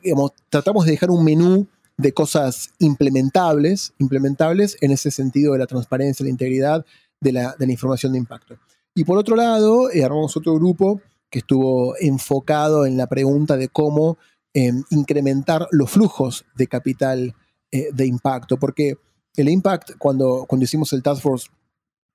[0.50, 6.24] tratamos de dejar un menú de cosas implementables, implementables en ese sentido de la transparencia,
[6.24, 6.86] la integridad
[7.24, 8.58] de la, información de impacto.
[8.94, 13.70] Y por otro lado, eh, armamos otro grupo que estuvo enfocado en la pregunta de
[13.70, 14.18] cómo
[14.54, 17.34] em, incrementar los flujos de capital
[17.72, 18.98] eh, de impacto, porque
[19.36, 21.48] el impact, cuando, cuando hicimos el Task Force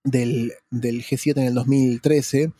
[0.04, 2.52] del, G7 en el 2013,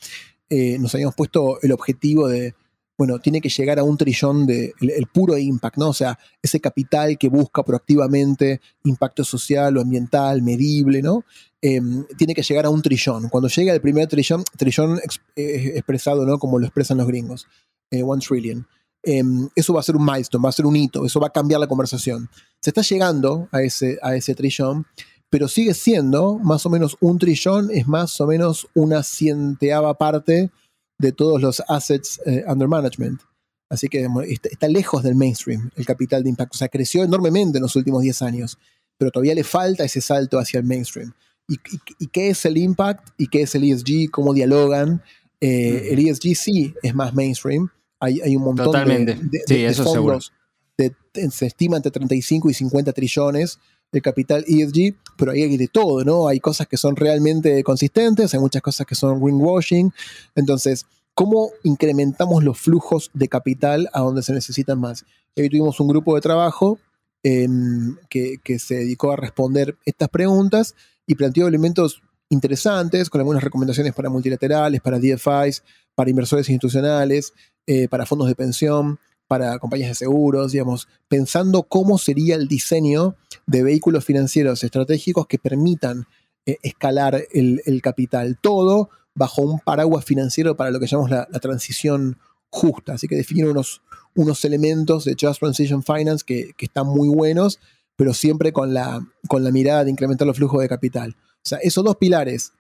[0.51, 2.55] eh, nos habíamos puesto el objetivo de
[2.99, 5.91] bueno, tiene que llegar a un trillón de el, puro impact, ¿no?
[5.91, 11.25] O sea, ese capital que busca proactivamente impacto social o ambiental, medible, ¿no?
[11.63, 13.29] Em, tiene que llegar a un trillón.
[13.29, 14.99] Cuando llega el primer trillón, trillón
[15.37, 16.41] eh, expresado, ¿no?
[16.41, 17.47] Como lo expresan los gringos,
[17.93, 18.67] eh, one trillion.
[19.05, 21.33] Em, eso va a ser un milestone, va a ser un hito, eso va a
[21.33, 22.29] cambiar la conversación.
[22.61, 24.87] Se está llegando a ese, a ese trillón,
[25.31, 30.51] pero sigue siendo más o menos un trillón, es más o menos una cienteava parte
[30.99, 33.21] de todos los assets eh, under management.
[33.71, 34.07] Así que
[34.51, 36.57] está, lejos del mainstream el capital de impacto.
[36.57, 38.59] O sea, creció enormemente en los últimos 10 años,
[38.97, 41.13] pero todavía le falta ese salto hacia el mainstream.
[41.49, 41.59] ¿Y,
[42.09, 44.11] qué es el impact y qué es el ESG?
[44.11, 45.03] ¿Cómo dialogan?
[45.41, 47.71] Eh, el ESG sí es más mainstream.
[48.01, 50.33] Hay, hay un montón de, fondos.
[51.31, 53.59] se estima entre 35 y 50 trillones
[53.93, 56.29] de capital ESG, pero ahí hay de todo, ¿no?
[56.29, 59.93] Hay cosas que son realmente consistentes, hay muchas cosas que son greenwashing.
[60.35, 65.05] Entonces, ¿cómo incrementamos los flujos de capital a donde se necesitan más?
[65.37, 66.79] Hoy tuvimos un grupo de trabajo
[67.23, 70.75] em, que, se dedicó a responder estas preguntas
[71.07, 75.63] y planteó elementos interesantes con algunas recomendaciones para multilaterales, para DFIs,
[75.95, 77.33] para inversores institucionales,
[77.67, 78.99] eh, para fondos de pensión,
[79.29, 83.15] para compañías de seguros, digamos, pensando cómo sería el diseño
[83.47, 86.07] de vehículos financieros estratégicos que permitan
[86.47, 88.39] eh, escalar el, capital.
[88.41, 92.19] Todo bajo un paraguas financiero para lo que llamamos la, transición
[92.49, 92.95] justa.
[92.95, 93.83] Así que definir unos,
[94.15, 97.61] unos elementos de Just Transition Finance que, están muy buenos,
[97.97, 101.17] pero siempre con la, con la mirada de incrementar los flujos de capital.
[101.21, 102.53] O sea, esos dos pilares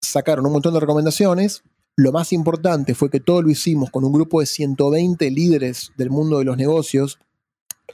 [0.00, 1.64] sacaron un montón de recomendaciones,
[1.96, 6.10] lo más importante fue que todo lo hicimos con un grupo de 120 líderes del
[6.10, 7.18] mundo de los negocios,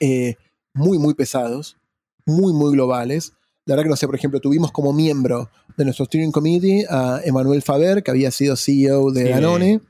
[0.00, 0.36] eh,
[0.72, 1.76] muy, muy pesados,
[2.24, 3.34] muy, muy globales.
[3.66, 7.20] La verdad que no sé, por ejemplo, tuvimos como miembro de nuestro steering committee a
[7.24, 9.80] Emmanuel Faber, que había sido CEO de Danone.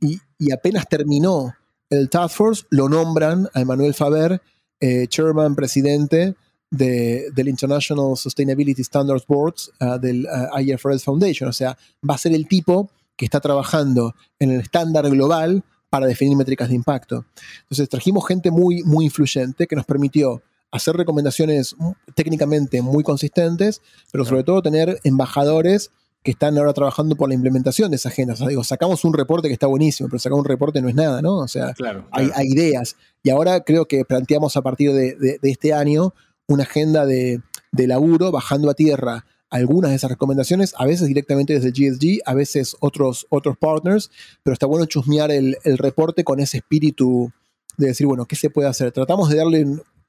[0.00, 1.54] y, apenas terminó
[1.90, 4.40] el Task Force, lo nombran a Emmanuel Faber,
[4.80, 6.34] eh, chairman, presidente
[6.70, 11.48] del International Sustainability Standards Boards uh, del uh, IFRS Foundation.
[11.48, 11.76] O sea,
[12.08, 16.68] va a ser el tipo que está trabajando en el estándar global para definir métricas
[16.68, 17.24] de impacto.
[17.62, 20.42] Entonces trajimos gente muy, muy influyente que nos permitió
[20.72, 21.76] hacer recomendaciones
[22.16, 25.92] técnicamente muy consistentes, pero sobre todo tener embajadores
[26.24, 28.32] que están ahora trabajando por la implementación de esa agenda.
[28.32, 30.94] O sea, digo, sacamos un reporte que está buenísimo, pero sacar un reporte no es
[30.96, 31.36] nada, ¿no?
[31.36, 31.74] O sea,
[32.10, 32.96] Hay, ideas.
[33.22, 36.12] Y ahora creo que planteamos a partir de este año
[36.48, 37.40] una agenda de,
[37.72, 42.34] laburo bajando a tierra algunas de esas recomendaciones, a veces directamente desde el GSG, a
[42.34, 44.10] veces otros, otros partners,
[44.42, 47.32] pero está bueno chusmear el, reporte con ese espíritu
[47.76, 48.90] de decir, bueno, ¿qué se puede hacer?
[48.90, 49.66] Tratamos de darle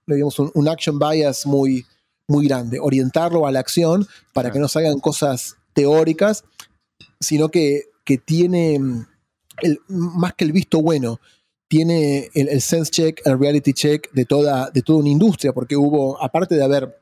[0.07, 1.85] digamos, un, action bias muy,
[2.27, 6.43] muy grande, orientarlo a la acción para que no salgan cosas teóricas,
[7.19, 8.79] sino que, que tiene,
[9.61, 11.19] el, más que el visto bueno,
[11.75, 16.23] tiene el, sense check, el reality check de toda, de toda una industria, porque hubo,
[16.23, 16.97] aparte de haber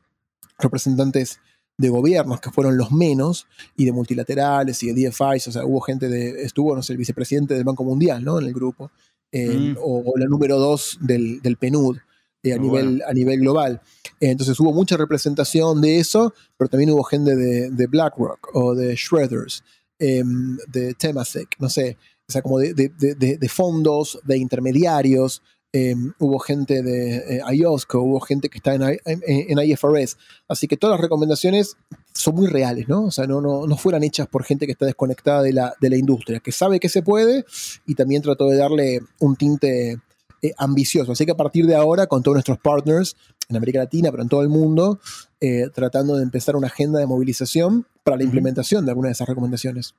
[0.58, 1.40] representantes
[1.78, 3.46] de gobiernos que fueron los menos,
[3.78, 6.98] y de multilaterales y de DFIs, o sea, hubo gente de, estuvo, no sé, el
[6.98, 8.40] vicepresidente del Banco Mundial, ¿no?
[8.40, 8.90] En el grupo,
[9.32, 9.78] eh, mm.
[9.80, 12.00] o, la número dos del, del PNUD.
[12.42, 13.80] Eh, a, nivel, a nivel global.
[14.20, 18.74] Eh, entonces hubo mucha representación de eso, pero también hubo gente de, de BlackRock o
[18.74, 19.64] de Shredders,
[20.00, 21.98] de Temasek, no sé,
[22.28, 25.42] o sea, como de, fondos, de intermediarios.
[25.76, 30.18] Em, hubo gente de eh, IOSCO, hubo gente que está en, IFRS.
[30.48, 31.78] Así que todas las recomendaciones
[32.14, 33.06] son muy reales, ¿no?
[33.06, 35.90] O sea, no, no, no fueran hechas por gente que está desconectada de la, de
[35.90, 37.44] la industria, que sabe que se puede
[37.88, 39.98] y también trató de darle un tinte
[40.44, 41.14] eh, ambicioso.
[41.14, 43.16] Así que a partir de ahora, con todos nuestros partners
[43.48, 45.00] en América Latina, pero en todo el mundo,
[45.40, 49.30] eh, tratando de empezar una agenda de movilización para la implementación de algunas de esas
[49.30, 49.96] recomendaciones.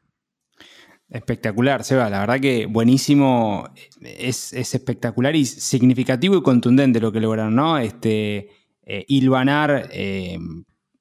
[1.10, 2.10] Espectacular, Seba.
[2.10, 3.68] La verdad que buenísimo.
[4.00, 7.78] Es, espectacular y significativo y contundente lo que lograron, ¿no?
[7.78, 8.48] Este,
[8.84, 10.38] eh, hilvanar, eh,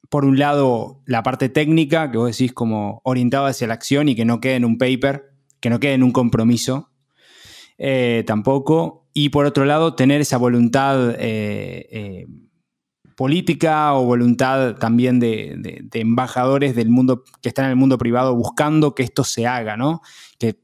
[0.09, 4.15] por un lado, la parte técnica, que vos decís como orientado hacia la acción y
[4.15, 6.91] que no quede en un paper, que no quede en un compromiso
[7.77, 9.07] eh, tampoco.
[9.13, 11.15] Y por otro lado, tener esa voluntad
[13.15, 18.95] política o voluntad también de, embajadores del mundo que están en el mundo privado buscando
[18.95, 20.01] que esto se haga, ¿no?
[20.39, 20.55] Que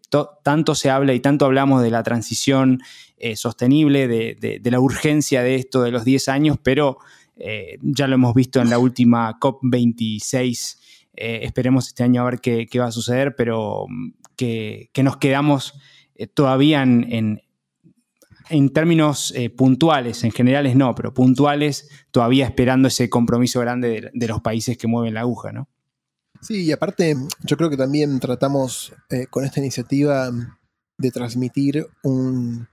[0.43, 2.81] tanto se habla y tanto hablamos de la transición
[3.17, 6.97] eh, sostenible, de, la urgencia de esto de los 10 años, pero
[7.35, 10.77] eh, ya lo hemos visto en la última COP26
[11.15, 15.73] eh, esperemos este año a ver qué, va a suceder, pero mm, que, nos quedamos
[16.33, 17.41] todavía en,
[18.73, 24.41] términos eh, puntuales, en generales no, pero puntuales, todavía esperando ese compromiso grande de, los
[24.41, 25.67] países que mueven la aguja, ¿no?
[26.41, 28.93] Sí, y aparte yo creo que también tratamos
[29.29, 30.31] con esta iniciativa
[30.97, 32.67] de transmitir un,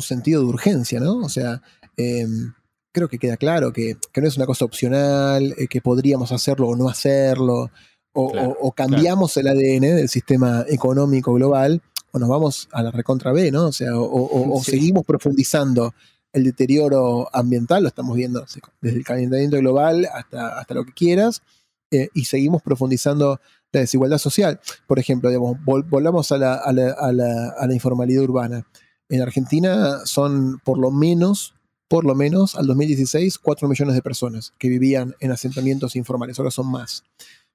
[0.00, 1.18] sentido de urgencia, ¿no?
[1.18, 1.60] O sea,
[1.96, 2.52] em,
[2.92, 6.88] creo que queda claro que, no es una cosa opcional, que podríamos hacerlo o no
[6.88, 7.70] hacerlo,
[8.12, 11.82] o, cambiamos el ADN del sistema económico global
[12.12, 13.66] o nos vamos a la recontra B, ¿no?
[13.66, 15.94] O sea, o, seguimos profundizando
[16.32, 18.44] el deterioro ambiental, lo estamos viendo
[18.80, 21.42] desde el calentamiento global hasta, hasta lo que quieras,
[21.90, 23.40] eh, y seguimos profundizando
[23.72, 24.60] la desigualdad social.
[24.86, 28.66] Por ejemplo, digamos, volvamos a la, a, la, a, la, informalidad urbana.
[29.08, 31.54] En Argentina son por lo menos,
[31.88, 36.52] por lo menos al 2016, 4 millones de personas que vivían en asentamientos informales, ahora
[36.52, 37.02] son más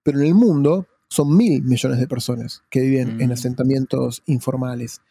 [0.06, 3.34] pero en el mundo son mil millones de personas que viven en mm.
[3.34, 5.02] asentamientos informales.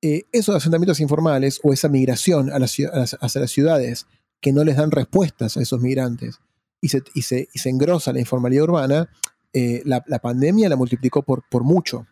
[0.00, 2.90] Eh, esos asentamientos informales o esa migración hacia
[3.40, 4.06] las ciudades
[4.40, 6.40] que no les dan respuestas a esos migrantes
[6.80, 9.10] y se, y se, engrosa la informalidad urbana,
[9.52, 12.06] eh, la, pandemia la multiplicó por, por mucho.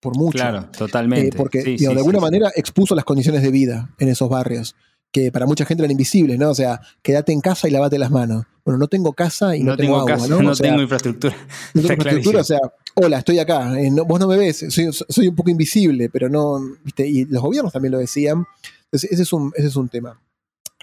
[0.00, 0.38] Por mucho.
[0.38, 1.28] Claro, totalmente.
[1.28, 4.76] Eh, porque de alguna manera expuso las condiciones de vida en esos barrios
[5.14, 6.50] que para mucha gente eran invisibles, ¿no?
[6.50, 8.46] O sea, quédate en casa y lavate las manos.
[8.64, 10.42] Bueno, no tengo casa y no, tengo, agua, ¿no?
[10.42, 11.36] No tengo infraestructura.
[11.72, 12.58] No tengo infraestructura, o sea,
[12.94, 14.66] hola, estoy acá, eh, vos no me ves,
[15.08, 17.06] soy, un poco invisible, pero no, ¿viste?
[17.06, 18.44] Y los gobiernos también lo decían.
[18.86, 20.20] Entonces, ese es un, ese es un tema.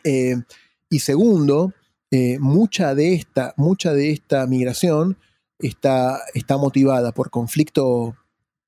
[0.05, 0.37] Eh,
[0.89, 1.73] y segundo,
[2.09, 5.17] eh, mucha, de esta, mucha de esta migración
[5.59, 8.15] está, está motivada por conflicto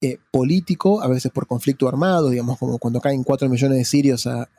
[0.05, 4.27] eh, político, a veces por conflicto armado, digamos, como cuando caen 4 millones de sirios
[4.27, 4.49] a,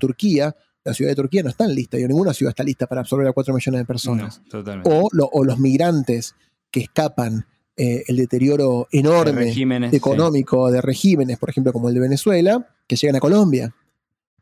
[0.00, 3.28] Turquía, la ciudad de Turquía no está lista, y ninguna ciudad está lista para absorber
[3.28, 4.42] a 4 millones de personas.
[4.82, 6.34] o, los migrantes
[6.72, 9.54] que escapan eh, el deterioro enorme
[9.92, 13.72] económico de regímenes, por ejemplo, como el de Venezuela, que llegan a Colombia.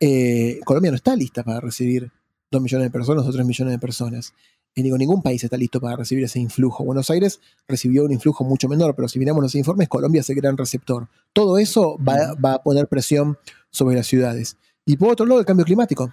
[0.01, 2.11] Eh, Colombia no está lista para recibir
[2.51, 4.32] 2 millones de personas o 3 millones de personas.
[4.75, 6.85] Y digo, ningún país está listo para recibir ese influjo.
[6.85, 10.37] Buenos Aires recibió un influjo mucho menor, pero si miramos los informes, Colombia es el
[10.37, 11.09] gran receptor.
[11.33, 13.37] Todo eso va, a poner presión
[13.71, 14.57] sobre las ciudades.
[14.87, 16.12] Y por otro lado, el cambio climático.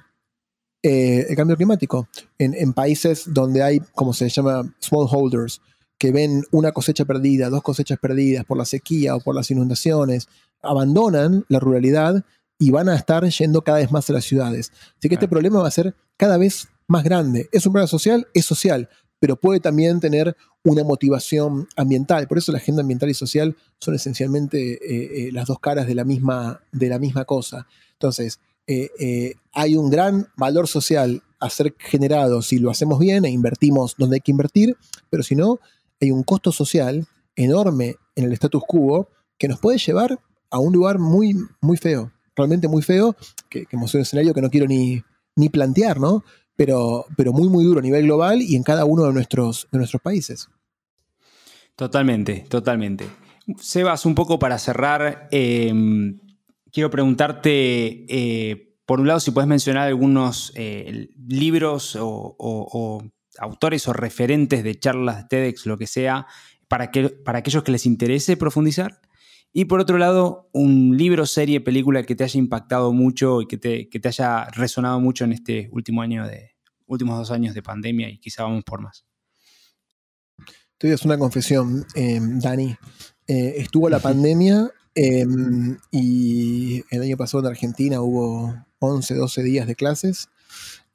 [0.82, 2.08] Eh, el cambio climático.
[2.39, 5.62] En, países donde hay, como se llama, smallholders,
[5.99, 10.28] que ven una cosecha perdida, dos cosechas perdidas por la sequía o por las inundaciones,
[10.62, 12.24] abandonan la ruralidad
[12.60, 14.72] y van a estar yendo cada vez más a las ciudades.
[14.97, 17.49] Así que este problema va a ser cada vez más grande.
[17.51, 18.27] ¿Es un problema social?
[18.33, 22.27] Es social, pero puede también tener una motivación ambiental.
[22.27, 25.95] Por eso la agenda ambiental y social son esencialmente eh, eh, las dos caras de
[25.95, 27.67] la misma, de la misma cosa.
[27.93, 33.29] Entonces, eh, hay un gran valor social a ser generado si lo hacemos bien e
[33.29, 34.75] invertimos donde hay que invertir,
[35.09, 35.59] pero si no,
[36.01, 40.19] hay un costo social enorme en el status quo que nos puede llevar
[40.49, 43.15] a un lugar muy, muy feo, realmente muy feo,
[43.49, 45.03] que, que es un escenario que no quiero ni,
[45.35, 46.23] ni plantear, ¿no?
[46.58, 49.78] Pero, pero muy, muy duro a nivel global y en cada uno de nuestros, de
[49.78, 50.49] nuestros países.
[51.78, 53.05] Totalmente, totalmente.
[53.60, 56.20] Sebas, un poco para cerrar, em,
[56.74, 63.03] quiero preguntarte, eh, por un lado, si puedes mencionar algunos eh, libros o,
[63.38, 66.26] autores o referentes de charlas TEDx, lo que sea,
[66.68, 68.99] para, que, para aquellos que les interese profundizar.
[69.53, 73.57] Y por otro lado, un libro, serie, película que te haya impactado mucho y que
[73.57, 77.61] te, que te haya resonado mucho en este último año de, últimos dos años de
[77.61, 79.05] pandemia y quizá vamos por más.
[80.77, 82.75] Te voy una confesión, em, Dani.
[83.27, 89.67] Eh, estuvo la pandemia em, y el año pasado en Argentina hubo 11, 12 días
[89.67, 90.29] de clases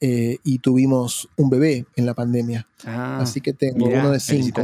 [0.00, 2.66] eh, y tuvimos un bebé en la pandemia.
[2.84, 4.62] Ah, Así que tengo uno de cinco.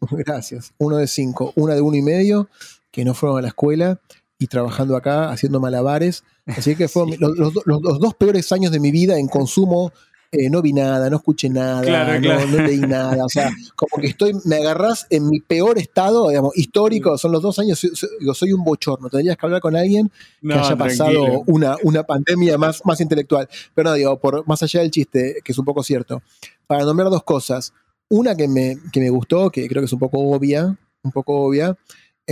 [0.10, 0.74] Gracias.
[0.78, 2.48] Uno de cinco, una de uno y medio
[2.92, 4.00] que no fueron a la escuela
[4.38, 6.22] y trabajando acá haciendo malabares.
[6.46, 9.92] Así que fueron los, los, dos peores años de mi vida en consumo
[10.34, 13.22] eh, no vi nada, no escuché nada, no, leí nada.
[13.22, 17.42] O sea, como que estoy, me agarrás en mi peor estado, digamos, histórico, son los
[17.42, 17.90] dos años, soy,
[18.32, 19.10] soy un bochorno.
[19.10, 23.46] Tendrías que hablar con alguien que haya pasado una, una pandemia más, más intelectual.
[23.74, 26.22] Pero no, digo, por, más allá del chiste, que es un poco cierto,
[26.66, 27.74] para nombrar dos cosas.
[28.08, 31.42] Una que me, que me gustó, que creo que es un poco obvia, un poco
[31.42, 31.76] obvia,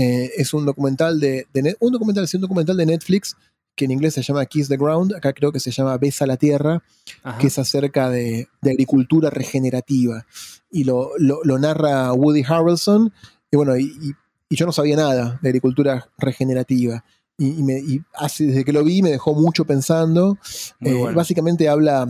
[0.00, 1.46] eh, es un documental de,
[1.78, 3.36] un documental, un documental de Netflix
[3.76, 6.38] que en inglés se llama Kiss the Ground, acá creo que se llama Besa la
[6.38, 6.82] Tierra,
[7.38, 10.24] que es acerca de, agricultura regenerativa.
[10.70, 11.12] Y lo,
[11.58, 13.12] narra Woody Harrelson,
[13.50, 14.14] y bueno, y,
[14.48, 17.04] yo no sabía nada de agricultura regenerativa.
[17.36, 17.82] Y, me,
[18.38, 20.38] desde que lo vi me dejó mucho pensando.
[20.80, 22.06] Eh, básicamente habla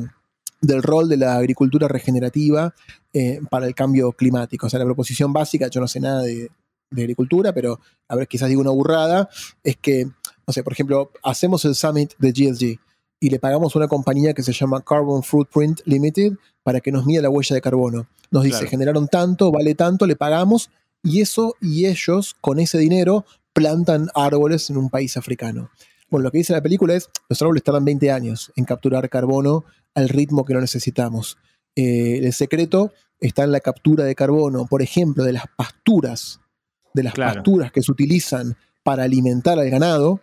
[0.61, 2.73] del rol de la agricultura regenerativa
[3.13, 4.67] eh, para el cambio climático.
[4.67, 6.51] O sea, la proposición básica, yo no sé nada de,
[6.99, 9.29] agricultura, pero a ver, quizás digo una burrada,
[9.63, 12.81] es que, no sé, por ejemplo, hacemos el summit de GSG
[13.21, 16.33] y le pagamos a una compañía que se llama Carbon Footprint Limited
[16.63, 18.07] para que nos mida la huella de carbono.
[18.31, 20.71] Nos dice, generaron tanto, vale tanto, le pagamos
[21.03, 25.71] y eso y ellos con ese dinero plantan árboles en un país africano.
[26.09, 29.65] Bueno, lo que dice la película es, los árboles tardan 20 años en capturar carbono
[29.95, 31.39] al ritmo que lo necesitamos.
[31.77, 36.41] Eh, el secreto está en la captura de carbono, por ejemplo, de las pasturas,
[36.95, 40.21] de las pasturas que se utilizan para alimentar al ganado.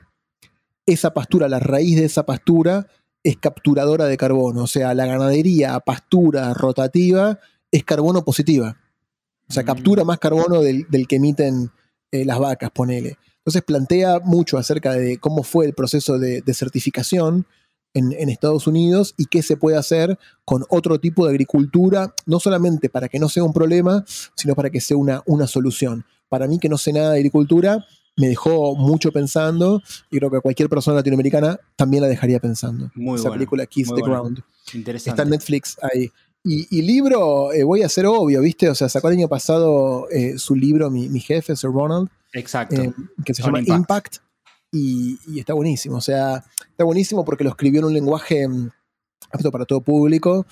[0.85, 2.87] Esa pastura, la raíz de esa pastura
[3.23, 7.39] es capturadora de carbono, o sea, la ganadería pastura rotativa
[7.71, 8.77] es carbono positiva.
[9.49, 10.07] O sea, captura mm.
[10.07, 11.71] más carbono del, que emiten
[12.11, 13.17] eh, las vacas, ponele.
[13.39, 17.47] Entonces plantea mucho acerca de cómo fue el proceso de, certificación
[17.93, 22.89] en, Estados Unidos y qué se puede hacer con otro tipo de agricultura, no solamente
[22.89, 24.03] para que no sea un problema,
[24.35, 26.05] sino para que sea una, una solución.
[26.29, 30.39] Para mí que no sé nada de agricultura, me dejó mucho pensando y creo que
[30.41, 32.91] cualquier persona latinoamericana también la dejaría pensando.
[32.95, 34.41] Muy Esa película Kiss the Ground.
[34.73, 35.09] Interesante.
[35.09, 36.11] Está en Netflix ahí.
[36.49, 38.69] Y, libro, eh, voy a ser obvio, ¿viste?
[38.69, 42.07] O sea, sacó el año pasado eh, su libro, mi, mi, jefe, Sir Ronald.
[42.31, 42.81] Exacto.
[42.81, 42.93] Eh,
[43.25, 44.17] que se llama Impact.
[44.71, 45.97] y, está buenísimo.
[45.97, 48.69] O sea, está buenísimo porque lo escribió en un lenguaje mm,
[49.31, 50.45] apto para todo público.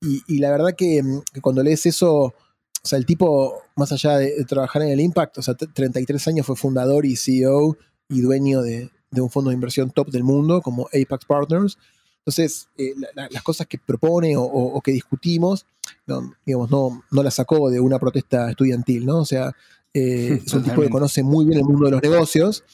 [0.00, 2.34] Y, la verdad mm, que, cuando lees eso,
[2.82, 6.46] o sea, el tipo, más allá de, trabajar en el Impact, o sea, 33 años
[6.46, 7.76] fue fundador y CEO
[8.08, 11.78] y dueño de, de un fondo de inversión top del mundo como Apex Partners.
[12.20, 12.92] Entonces, eh,
[13.30, 15.64] las cosas que propone o, que discutimos,
[16.06, 19.20] no, digamos, no, no las sacó de una protesta estudiantil, ¿no?
[19.20, 19.52] O sea,
[19.94, 22.64] eh, es un tipo que conoce muy bien el mundo de los negocios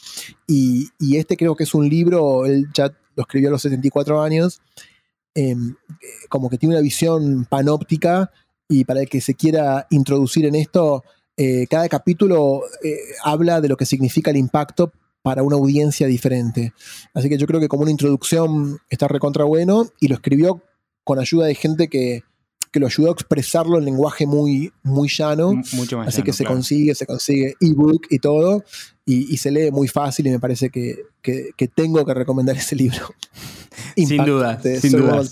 [0.47, 4.61] y, este creo que es un libro, él ya lo escribió a los 74 años,
[5.36, 5.76] em,
[6.28, 8.32] como que tiene una visión panóptica
[8.79, 11.05] y para el que se quiera introducir en esto,
[11.37, 12.62] eh, cada capítulo
[13.22, 14.93] habla de lo que significa el impacto
[15.25, 16.75] para una audiencia diferente.
[17.14, 20.62] Así que yo creo que como una introducción está recontra bueno y lo escribió
[21.03, 22.22] con ayuda de gente que,
[22.75, 25.53] lo ayudó a expresarlo en lenguaje muy, muy llano.
[25.75, 28.64] Mucho más Así que se consigue, se consigue ebook y todo,
[29.07, 30.97] y, se lee muy fácil y me parece que,
[31.75, 33.14] tengo que recomendar ese libro.
[33.95, 35.22] sin duda, sin duda.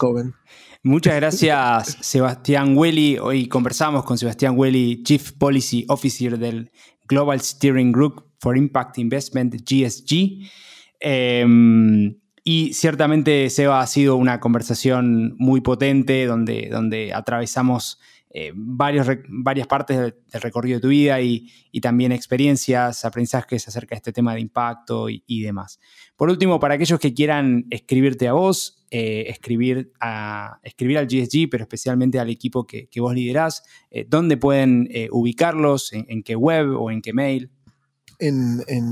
[0.85, 3.17] Muchas gracias, Sebastián Welly.
[3.17, 6.73] Hoy conversamos con Sebastián Welly, Chief Policy Officer del
[7.07, 10.51] Global Steering Group for Impact Investment, GSG.
[12.45, 18.01] Y ciertamente, Seba, ha sido una conversación muy potente donde, donde atravesamos
[18.35, 21.51] eh, varios, varias partes del, recorrido de tu vida y,
[21.83, 25.79] también experiencias, aprendizajes acerca de este tema de impacto y, demás.
[26.17, 31.49] Por último, para aquellos que quieran escribirte a vos, eh, escribir, a, escribir al GSG,
[31.51, 35.93] pero especialmente al equipo que, vos liderás, eh, ¿dónde pueden ubicarlos?
[35.93, 37.51] ¿En qué web o en qué mail?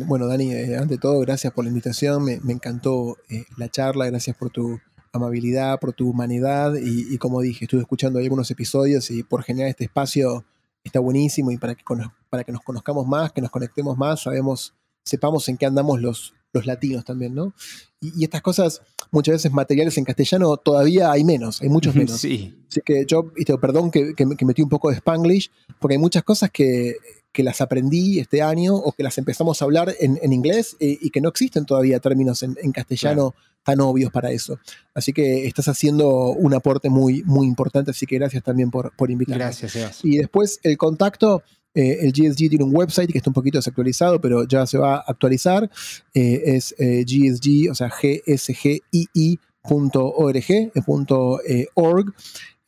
[0.07, 2.25] Bueno, Dani, eh, ante todo, gracias por la invitación.
[2.25, 4.07] Me, encantó eh, la charla.
[4.07, 4.81] Gracias por tu
[5.13, 6.75] amabilidad, por tu humanidad.
[6.77, 10.45] Y, como dije, estuve escuchando algunos episodios y por generar este espacio
[10.83, 11.51] está buenísimo.
[11.51, 11.85] Y para que,
[12.29, 14.75] para que nos conozcamos más, que nos conectemos más, sabemos,
[15.05, 17.55] sepamos en qué andamos los, los latinos también, ¿no?
[18.01, 22.21] Y, estas cosas, muchas veces materiales en castellano, todavía hay menos, hay muchos menos.
[22.21, 22.65] Sí.
[22.69, 26.51] Así que yo, perdón que, que metí un poco de spanglish, porque hay muchas cosas
[26.51, 26.97] que
[27.33, 31.11] que las aprendí este año o que las empezamos a hablar en, inglés eh, y
[31.11, 34.59] que no existen todavía términos en, castellano tan obvios para eso.
[34.95, 39.11] Así que estás haciendo un aporte muy, muy importante, así que gracias también por, por
[39.11, 39.45] invitarme.
[39.45, 41.43] Gracias, Y después el contacto,
[41.75, 44.97] eh, el GSG tiene un website que está un poquito desactualizado, pero ya se va
[44.97, 45.71] a actualizar.
[46.15, 49.35] Eh, es GSG, o sea, gsgii.org.org.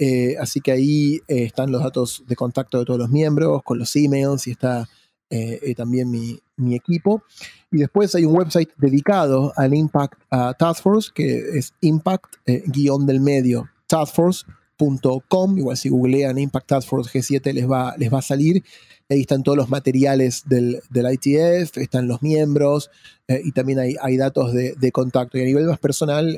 [0.05, 3.79] Eh, así que ahí eh, están los datos de contacto de todos los miembros, con
[3.79, 4.89] los emails y está
[5.31, 6.41] eh, también mi,
[6.75, 7.23] equipo.
[7.71, 10.21] Y después hay un website dedicado al Impact
[10.59, 15.59] Task Force, que es impact-del medio taskforce.com.
[15.59, 18.65] Igual si googlean Impact Task Force G7 les va, les va a salir.
[19.09, 22.91] Ahí están todos los materiales del, ITF, están los miembros
[23.29, 25.39] y también hay, datos de, contacto.
[25.39, 26.37] Y a nivel más personal,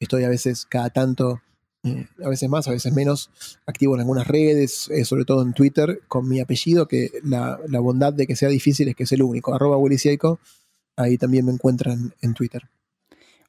[0.00, 1.40] estoy a veces cada tanto
[2.24, 3.30] a veces más, a veces menos,
[3.66, 8.12] activo en algunas redes, eh, sobre todo en Twitter, con mi apellido, que la, bondad
[8.12, 9.78] de que sea difícil es que es el único, arroba
[10.96, 12.62] ahí también me encuentran en Twitter.